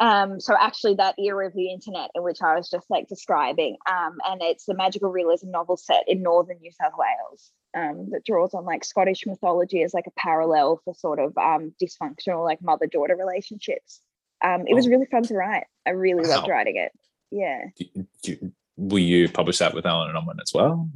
Um, 0.00 0.40
so 0.40 0.56
actually 0.58 0.94
that 0.94 1.16
era 1.18 1.46
of 1.46 1.52
the 1.52 1.70
internet 1.70 2.10
in 2.14 2.22
which 2.22 2.38
I 2.42 2.56
was 2.56 2.70
just 2.70 2.88
like 2.88 3.06
describing. 3.08 3.76
Um, 3.90 4.16
and 4.24 4.40
it's 4.42 4.66
a 4.68 4.74
magical 4.74 5.10
realism 5.10 5.50
novel 5.50 5.76
set 5.76 6.04
in 6.08 6.22
northern 6.22 6.56
New 6.60 6.70
South 6.72 6.94
Wales. 6.96 7.50
Um, 7.76 8.08
that 8.10 8.24
draws 8.24 8.52
on 8.54 8.64
like 8.64 8.82
Scottish 8.84 9.24
mythology 9.26 9.82
as 9.84 9.94
like 9.94 10.06
a 10.08 10.20
parallel 10.20 10.80
for 10.84 10.92
sort 10.94 11.20
of 11.20 11.36
um 11.38 11.72
dysfunctional 11.80 12.44
like 12.44 12.60
mother-daughter 12.62 13.14
relationships. 13.14 14.00
Um, 14.42 14.64
it 14.66 14.74
was 14.74 14.86
Oh. 14.86 14.90
really 14.90 15.06
fun 15.06 15.22
to 15.24 15.34
write. 15.34 15.66
I 15.86 15.90
really 15.90 16.24
loved 16.24 16.48
writing 16.48 16.76
it. 16.76 16.90
Yeah. 17.30 17.64
Do- 17.76 18.06
do- 18.22 18.52
will 18.76 18.98
you 18.98 19.28
publish 19.28 19.58
that 19.58 19.74
with 19.74 19.86
Allen 19.86 20.08
and 20.08 20.18
Unwin 20.18 20.38
as 20.42 20.52
well? 20.54 20.88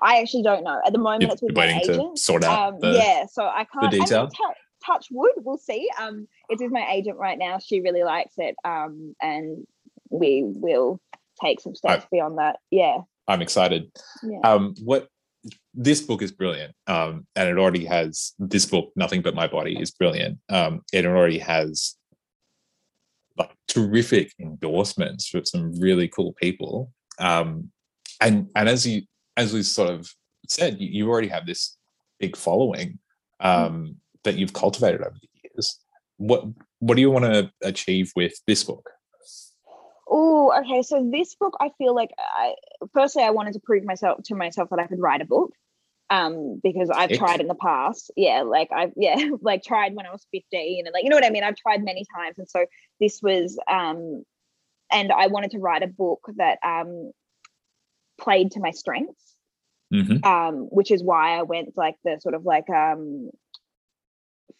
I 0.00 0.20
actually 0.20 0.42
don't 0.42 0.64
know. 0.64 0.80
At 0.86 0.92
the 0.92 0.98
moment, 0.98 1.22
You're 1.22 1.32
it's 1.32 1.42
with 1.42 1.54
my 1.56 1.66
waiting 1.66 1.82
to 1.86 1.92
agent. 1.92 2.18
sort 2.18 2.44
out 2.44 2.74
Um, 2.74 2.80
the 2.80 2.92
yeah, 2.92 3.26
so 3.26 3.44
I 3.44 3.64
can't. 3.72 3.86
I 3.86 3.90
mean, 3.90 4.00
detail? 4.00 4.28
tou- 4.28 4.54
touch 4.84 5.06
wood. 5.10 5.32
We'll 5.36 5.58
see. 5.58 5.88
Um, 6.00 6.28
it's 6.48 6.62
with 6.62 6.72
my 6.72 6.86
agent 6.92 7.18
right 7.18 7.38
now. 7.38 7.58
She 7.58 7.80
really 7.80 8.02
likes 8.04 8.34
it. 8.38 8.56
Um, 8.64 9.14
and 9.22 9.66
we 10.10 10.42
will 10.44 11.00
take 11.42 11.60
some 11.60 11.74
steps 11.74 12.06
beyond 12.10 12.38
that. 12.38 12.58
Yeah. 12.70 12.98
I'm 13.28 13.42
excited. 13.42 13.90
Yeah. 14.22 14.40
Um, 14.44 14.74
what 14.82 15.08
this 15.74 16.00
book 16.00 16.22
is 16.22 16.32
brilliant, 16.32 16.74
um, 16.86 17.26
and 17.36 17.48
it 17.48 17.58
already 17.58 17.84
has 17.84 18.32
this 18.38 18.66
book. 18.66 18.90
Nothing 18.96 19.22
but 19.22 19.34
my 19.34 19.46
body 19.46 19.76
is 19.80 19.90
brilliant. 19.92 20.38
Um, 20.48 20.82
it 20.92 21.04
already 21.06 21.38
has 21.38 21.96
like 23.38 23.52
terrific 23.68 24.32
endorsements 24.40 25.28
from 25.28 25.44
some 25.44 25.78
really 25.80 26.08
cool 26.08 26.34
people. 26.34 26.92
Um, 27.18 27.70
and 28.20 28.48
and 28.54 28.68
as 28.68 28.86
you 28.86 29.02
as 29.36 29.52
we 29.52 29.62
sort 29.62 29.90
of 29.90 30.08
said, 30.48 30.80
you, 30.80 30.88
you 30.88 31.10
already 31.10 31.28
have 31.28 31.46
this 31.46 31.76
big 32.18 32.36
following 32.36 32.98
um, 33.40 33.96
that 34.24 34.36
you've 34.36 34.52
cultivated 34.52 35.00
over 35.00 35.16
the 35.20 35.28
years. 35.42 35.78
What 36.16 36.44
what 36.78 36.94
do 36.94 37.00
you 37.00 37.10
want 37.10 37.26
to 37.26 37.50
achieve 37.62 38.12
with 38.16 38.34
this 38.46 38.64
book? 38.64 38.88
Oh, 40.08 40.52
okay. 40.60 40.82
So 40.82 41.08
this 41.10 41.34
book, 41.34 41.56
I 41.60 41.70
feel 41.78 41.94
like 41.94 42.10
I 42.18 42.54
firstly 42.92 43.24
I 43.24 43.30
wanted 43.30 43.54
to 43.54 43.60
prove 43.60 43.84
myself 43.84 44.22
to 44.24 44.34
myself 44.34 44.70
that 44.70 44.78
I 44.78 44.86
could 44.86 45.00
write 45.00 45.20
a 45.20 45.26
book. 45.26 45.52
Um, 46.08 46.60
because 46.62 46.88
I've 46.88 47.10
Sick. 47.10 47.18
tried 47.18 47.40
in 47.40 47.48
the 47.48 47.56
past. 47.56 48.12
Yeah, 48.16 48.42
like 48.42 48.70
I've 48.72 48.92
yeah, 48.96 49.16
like 49.40 49.62
tried 49.64 49.94
when 49.94 50.06
I 50.06 50.12
was 50.12 50.26
15 50.32 50.86
and 50.86 50.92
like 50.92 51.04
you 51.04 51.10
know 51.10 51.16
what 51.16 51.24
I 51.26 51.30
mean? 51.30 51.44
I've 51.44 51.56
tried 51.56 51.84
many 51.84 52.04
times. 52.16 52.38
And 52.38 52.48
so 52.48 52.66
this 53.00 53.20
was 53.22 53.58
um 53.68 54.24
and 54.92 55.10
I 55.12 55.26
wanted 55.26 55.50
to 55.52 55.58
write 55.58 55.82
a 55.82 55.88
book 55.88 56.28
that 56.36 56.58
um 56.64 57.10
played 58.20 58.52
to 58.52 58.60
my 58.60 58.70
strengths. 58.70 59.34
Mhm. 59.92 60.24
Um, 60.26 60.66
which 60.70 60.90
is 60.90 61.02
why 61.02 61.38
I 61.38 61.42
went 61.42 61.76
like 61.76 61.96
the 62.04 62.18
sort 62.20 62.34
of 62.34 62.44
like 62.44 62.68
um 62.70 63.30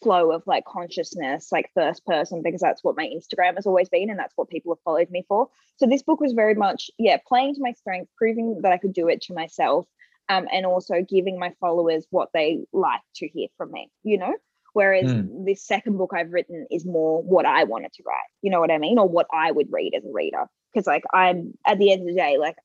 flow 0.02 0.30
of 0.32 0.42
like 0.46 0.64
consciousness, 0.64 1.50
like 1.50 1.70
first 1.74 2.04
person, 2.06 2.42
because 2.42 2.60
that's 2.60 2.84
what 2.84 2.96
my 2.96 3.06
Instagram 3.06 3.56
has 3.56 3.66
always 3.66 3.88
been, 3.88 4.10
and 4.10 4.18
that's 4.18 4.34
what 4.36 4.48
people 4.48 4.74
have 4.74 4.82
followed 4.84 5.10
me 5.10 5.24
for. 5.28 5.48
So 5.76 5.86
this 5.86 6.02
book 6.02 6.20
was 6.20 6.32
very 6.32 6.54
much, 6.54 6.90
yeah, 6.98 7.18
playing 7.26 7.54
to 7.54 7.60
my 7.60 7.72
strength, 7.72 8.10
proving 8.16 8.60
that 8.62 8.72
I 8.72 8.78
could 8.78 8.92
do 8.92 9.08
it 9.08 9.22
to 9.22 9.34
myself, 9.34 9.86
um, 10.28 10.46
and 10.52 10.66
also 10.66 11.02
giving 11.08 11.38
my 11.38 11.52
followers 11.60 12.06
what 12.10 12.30
they 12.34 12.60
like 12.72 13.00
to 13.16 13.28
hear 13.28 13.48
from 13.56 13.72
me, 13.72 13.90
you 14.02 14.18
know? 14.18 14.34
Whereas 14.72 15.10
this 15.46 15.64
second 15.64 15.96
book 15.96 16.10
I've 16.14 16.32
written 16.32 16.66
is 16.70 16.84
more 16.84 17.22
what 17.22 17.46
I 17.46 17.64
wanted 17.64 17.94
to 17.94 18.02
write, 18.06 18.28
you 18.42 18.50
know 18.50 18.60
what 18.60 18.70
I 18.70 18.76
mean? 18.76 18.98
Or 18.98 19.08
what 19.08 19.26
I 19.32 19.50
would 19.50 19.68
read 19.72 19.94
as 19.96 20.04
a 20.04 20.12
reader. 20.12 20.44
Because 20.74 20.86
like 20.86 21.04
I'm 21.14 21.54
at 21.66 21.78
the 21.78 21.90
end 21.92 22.02
of 22.02 22.08
the 22.08 22.14
day, 22.14 22.36
like 22.36 22.56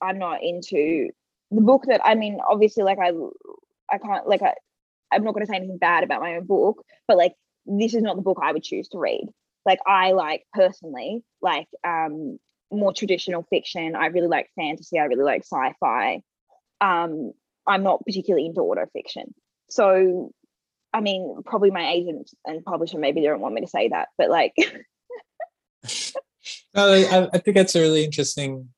I'm 0.00 0.18
not 0.18 0.42
into 0.42 1.10
the 1.50 1.60
book 1.60 1.84
that 1.88 2.00
I 2.02 2.14
mean, 2.14 2.38
obviously, 2.48 2.84
like 2.84 2.98
I 2.98 3.12
I 3.92 3.98
can't 3.98 4.26
like 4.26 4.40
I 4.40 4.54
I'm 5.12 5.24
not 5.24 5.34
gonna 5.34 5.44
say 5.44 5.56
anything 5.56 5.76
bad 5.76 6.04
about 6.04 6.22
my 6.22 6.36
own 6.36 6.46
book, 6.46 6.82
but 7.06 7.18
like 7.18 7.34
this 7.66 7.92
is 7.92 8.02
not 8.02 8.16
the 8.16 8.22
book 8.22 8.38
I 8.42 8.52
would 8.52 8.62
choose 8.62 8.88
to 8.88 8.98
read. 8.98 9.28
Like 9.66 9.80
I 9.86 10.12
like 10.12 10.44
personally 10.54 11.22
like 11.42 11.68
um 11.86 12.38
more 12.70 12.94
traditional 12.94 13.46
fiction. 13.50 13.94
I 13.94 14.06
really 14.06 14.28
like 14.28 14.48
fantasy, 14.56 14.98
I 14.98 15.04
really 15.04 15.24
like 15.24 15.42
sci-fi. 15.42 16.22
Um 16.80 17.32
I'm 17.66 17.82
not 17.82 18.04
particularly 18.04 18.46
into 18.46 18.60
auto 18.60 18.86
fiction. 18.92 19.34
So 19.68 20.32
I 20.92 21.00
mean, 21.00 21.42
probably 21.44 21.70
my 21.70 21.90
agent 21.90 22.30
and 22.46 22.64
publisher 22.64 22.98
maybe 22.98 23.20
don't 23.22 23.40
want 23.40 23.54
me 23.54 23.60
to 23.60 23.66
say 23.66 23.88
that, 23.88 24.08
but 24.16 24.30
like 24.30 24.54
No, 26.74 26.92
I, 26.92 27.28
I 27.32 27.38
think 27.38 27.56
that's 27.56 27.74
a 27.74 27.80
really 27.80 28.04
interesting 28.04 28.68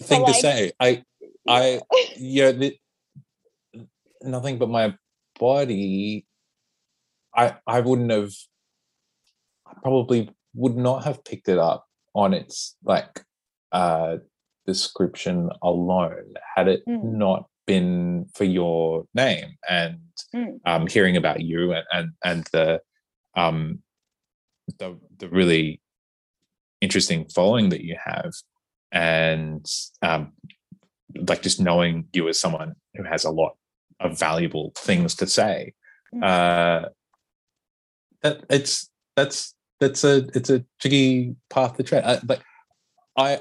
thing 0.00 0.24
to 0.24 0.34
say. 0.34 0.72
I, 0.80 1.02
I, 1.48 1.80
yeah, 2.16 2.52
the, 2.52 2.76
nothing 4.22 4.58
but 4.58 4.70
my 4.70 4.94
body. 5.38 6.26
I, 7.34 7.56
I 7.66 7.80
wouldn't 7.80 8.10
have. 8.10 8.32
I 9.66 9.74
probably 9.82 10.30
would 10.54 10.76
not 10.76 11.04
have 11.04 11.24
picked 11.24 11.48
it 11.48 11.58
up 11.58 11.86
on 12.14 12.32
its 12.32 12.76
like 12.84 13.24
uh 13.72 14.18
description 14.66 15.50
alone 15.62 16.34
had 16.56 16.68
it 16.68 16.82
Mm. 16.86 17.02
not 17.02 17.48
been 17.66 18.26
for 18.34 18.44
your 18.44 19.06
name 19.14 19.56
and 19.68 19.98
Mm. 20.34 20.60
um 20.66 20.86
hearing 20.86 21.16
about 21.16 21.40
you 21.40 21.72
and 21.72 21.84
and, 21.92 22.10
and 22.24 22.44
the 22.52 22.80
um 23.36 23.82
the 24.78 24.98
the 25.18 25.28
really 25.28 25.80
interesting 26.80 27.26
following 27.28 27.68
that 27.70 27.84
you 27.84 27.96
have 28.02 28.32
and 28.92 29.66
um 30.02 30.32
like 31.28 31.42
just 31.42 31.60
knowing 31.60 32.06
you 32.12 32.28
as 32.28 32.38
someone 32.40 32.74
who 32.94 33.02
has 33.04 33.24
a 33.24 33.30
lot 33.30 33.56
of 34.00 34.18
valuable 34.18 34.72
things 34.76 35.14
to 35.14 35.26
say 35.26 35.72
Mm. 36.14 36.22
uh 36.22 36.88
that 38.22 38.44
it's 38.48 38.88
that's 39.16 39.54
that's 39.80 40.04
a 40.04 40.26
it's 40.34 40.48
a 40.50 40.64
tricky 40.80 41.34
path 41.50 41.76
to 41.76 41.82
tread 41.82 42.04
I, 42.04 42.20
but 42.22 42.40
i 43.18 43.40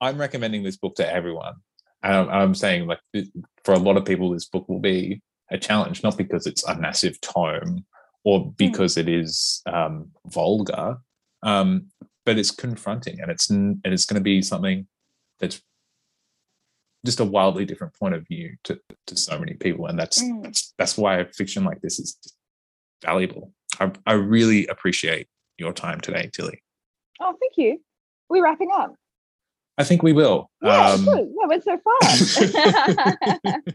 i'm 0.00 0.18
recommending 0.18 0.62
this 0.62 0.76
book 0.76 0.94
to 0.96 1.12
everyone 1.12 1.54
and 2.02 2.30
I'm, 2.30 2.54
saying 2.54 2.86
like 2.86 3.00
for 3.64 3.74
a 3.74 3.78
lot 3.78 3.96
of 3.96 4.04
people 4.04 4.30
this 4.30 4.46
book 4.46 4.68
will 4.68 4.78
be 4.78 5.20
a 5.50 5.58
challenge 5.58 6.02
not 6.02 6.16
because 6.16 6.46
it's 6.46 6.64
a 6.68 6.76
massive 6.78 7.20
tome 7.20 7.84
or 8.24 8.52
because 8.52 8.96
it 8.96 9.08
is 9.08 9.62
um, 9.66 10.10
vulgar 10.26 10.98
um, 11.42 11.86
but 12.24 12.38
it's 12.38 12.50
confronting 12.50 13.20
and 13.20 13.30
it's 13.30 13.50
and 13.50 13.80
it's 13.84 14.04
going 14.04 14.20
to 14.20 14.22
be 14.22 14.42
something 14.42 14.86
that's 15.40 15.60
just 17.06 17.20
a 17.20 17.24
wildly 17.24 17.64
different 17.64 17.94
point 17.94 18.14
of 18.14 18.26
view 18.26 18.56
to, 18.64 18.78
to 19.06 19.16
so 19.16 19.38
many 19.38 19.54
people 19.54 19.86
and 19.86 19.98
that's, 19.98 20.22
Mm. 20.22 20.42
that's 20.42 20.74
that's 20.78 20.96
why 20.98 21.18
a 21.18 21.24
fiction 21.26 21.64
like 21.64 21.80
this 21.80 21.98
is 21.98 22.16
valuable 23.02 23.52
I, 23.80 23.90
I 24.06 24.12
really 24.14 24.66
appreciate 24.66 25.28
your 25.58 25.72
time 25.72 26.00
today 26.00 26.30
tilly 26.32 26.62
oh 27.20 27.34
thank 27.40 27.56
you. 27.56 27.80
We're 28.28 28.44
wrapping 28.44 28.70
up. 28.74 28.94
I 29.78 29.84
think 29.84 30.02
we 30.02 30.12
will 30.12 30.50
Yeah, 30.62 30.92
Um, 30.92 31.04
good. 31.04 31.28
That 31.38 31.48
went 31.48 31.64
so 31.64 31.78
fast. 31.86 33.64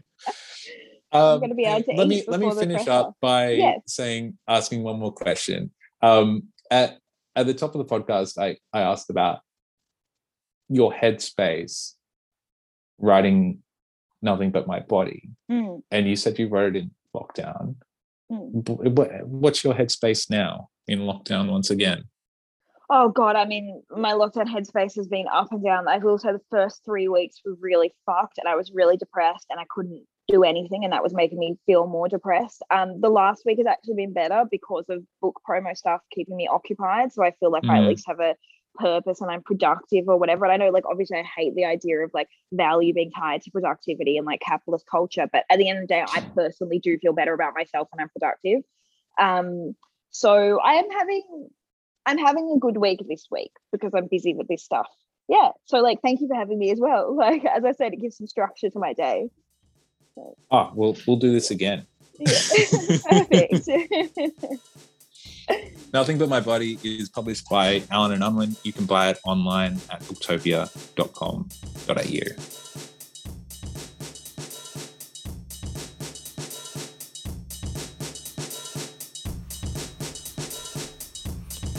Um, 1.12 1.40
gonna 1.40 1.54
be 1.54 1.64
able 1.64 1.84
to 1.84 1.92
let 1.92 2.08
me 2.08 2.24
let 2.26 2.40
me 2.40 2.50
finish 2.50 2.84
pressure. 2.86 2.90
up 2.90 3.14
by 3.20 3.50
Yes. 3.52 3.80
saying 3.86 4.36
asking 4.48 4.82
one 4.82 4.98
more 4.98 5.12
question. 5.12 5.70
Um, 6.02 6.48
at 6.72 6.98
at 7.36 7.46
the 7.46 7.54
top 7.54 7.72
of 7.76 7.78
the 7.78 7.84
podcast, 7.94 8.36
I 8.36 8.56
I 8.72 8.80
asked 8.82 9.10
about 9.10 9.38
your 10.68 10.92
headspace 10.92 11.92
writing 12.98 13.62
nothing 14.22 14.50
but 14.50 14.66
my 14.66 14.80
body, 14.80 15.28
Mm, 15.48 15.82
and 15.92 16.08
you 16.08 16.16
said 16.16 16.36
you 16.38 16.48
wrote 16.48 16.74
it 16.74 16.80
in 16.82 16.90
lockdown. 17.14 17.76
mm. 18.32 19.26
What's 19.26 19.62
your 19.62 19.74
headspace 19.74 20.28
now 20.28 20.68
in 20.88 20.98
lockdown 21.00 21.48
once 21.48 21.70
again? 21.70 22.04
Oh 22.90 23.08
god, 23.08 23.34
I 23.36 23.46
mean, 23.46 23.82
my 23.90 24.12
lockdown 24.12 24.46
headspace 24.46 24.94
has 24.96 25.08
been 25.08 25.26
up 25.32 25.48
and 25.52 25.64
down. 25.64 25.88
I've 25.88 26.04
also 26.04 26.32
the 26.32 26.40
first 26.50 26.84
three 26.84 27.08
weeks 27.08 27.40
were 27.44 27.54
really 27.58 27.94
fucked, 28.04 28.36
and 28.38 28.46
I 28.46 28.56
was 28.56 28.70
really 28.72 28.96
depressed, 28.98 29.46
and 29.50 29.58
I 29.58 29.64
couldn't 29.70 30.06
do 30.28 30.44
anything, 30.44 30.84
and 30.84 30.92
that 30.92 31.02
was 31.02 31.14
making 31.14 31.38
me 31.38 31.56
feel 31.66 31.86
more 31.86 32.08
depressed. 32.08 32.62
Um, 32.70 33.00
the 33.00 33.08
last 33.08 33.44
week 33.46 33.58
has 33.58 33.66
actually 33.66 33.94
been 33.94 34.12
better 34.12 34.44
because 34.50 34.84
of 34.90 35.02
book 35.22 35.40
promo 35.48 35.74
stuff 35.76 36.02
keeping 36.12 36.36
me 36.36 36.46
occupied. 36.46 37.12
So 37.12 37.22
I 37.24 37.32
feel 37.40 37.50
like 37.50 37.64
I 37.68 37.78
at 37.78 37.84
Mhm. 37.84 37.86
least 37.86 38.06
have 38.06 38.20
a 38.20 38.34
purpose 38.76 39.20
and 39.20 39.30
I'm 39.30 39.42
productive 39.42 40.08
or 40.08 40.18
whatever. 40.18 40.44
And 40.44 40.52
I 40.52 40.56
know, 40.56 40.70
like, 40.72 40.84
obviously, 40.86 41.18
I 41.18 41.22
hate 41.22 41.54
the 41.54 41.64
idea 41.64 41.98
of 42.00 42.10
like 42.12 42.28
value 42.52 42.92
being 42.92 43.10
tied 43.12 43.42
to 43.42 43.50
productivity 43.50 44.16
and 44.18 44.26
like 44.26 44.40
capitalist 44.40 44.86
culture, 44.90 45.26
but 45.32 45.44
at 45.50 45.58
the 45.58 45.68
end 45.68 45.78
of 45.78 45.82
the 45.84 45.94
day, 45.94 46.02
I 46.02 46.22
personally 46.34 46.80
do 46.80 46.98
feel 46.98 47.12
better 47.12 47.34
about 47.34 47.54
myself 47.54 47.88
when 47.92 48.02
I'm 48.02 48.10
productive. 48.10 48.62
Um, 49.18 49.74
so 50.10 50.58
I 50.60 50.74
am 50.74 50.90
having 50.90 51.48
I'm 52.06 52.18
having 52.18 52.52
a 52.54 52.58
good 52.58 52.76
week 52.76 53.00
this 53.08 53.26
week 53.30 53.52
because 53.72 53.92
I'm 53.94 54.08
busy 54.08 54.34
with 54.34 54.48
this 54.48 54.64
stuff. 54.64 54.88
Yeah. 55.28 55.50
So 55.64 55.78
like 55.78 56.02
thank 56.02 56.20
you 56.20 56.28
for 56.28 56.34
having 56.34 56.58
me 56.58 56.70
as 56.70 56.80
well. 56.80 57.14
Like 57.24 57.44
as 57.44 57.64
I 57.64 57.72
said, 57.72 57.92
it 57.92 58.00
gives 58.00 58.18
some 58.18 58.26
structure 58.26 58.70
to 58.70 58.78
my 58.78 58.92
day. 58.92 59.30
Oh, 60.50 60.70
we'll 60.74 60.96
we'll 61.06 61.16
do 61.16 61.32
this 61.32 61.50
again. 61.50 61.86
Yeah. 62.18 62.32
Perfect. 63.08 63.68
Nothing 65.92 66.18
But 66.18 66.28
My 66.28 66.40
Body 66.40 66.78
is 66.82 67.08
published 67.08 67.48
by 67.48 67.84
Allen 67.90 68.12
and 68.12 68.24
Unwin. 68.24 68.56
You 68.62 68.72
can 68.72 68.86
buy 68.86 69.10
it 69.10 69.18
online 69.24 69.74
at 69.90 70.00
booktopia.com.au. 70.02 72.63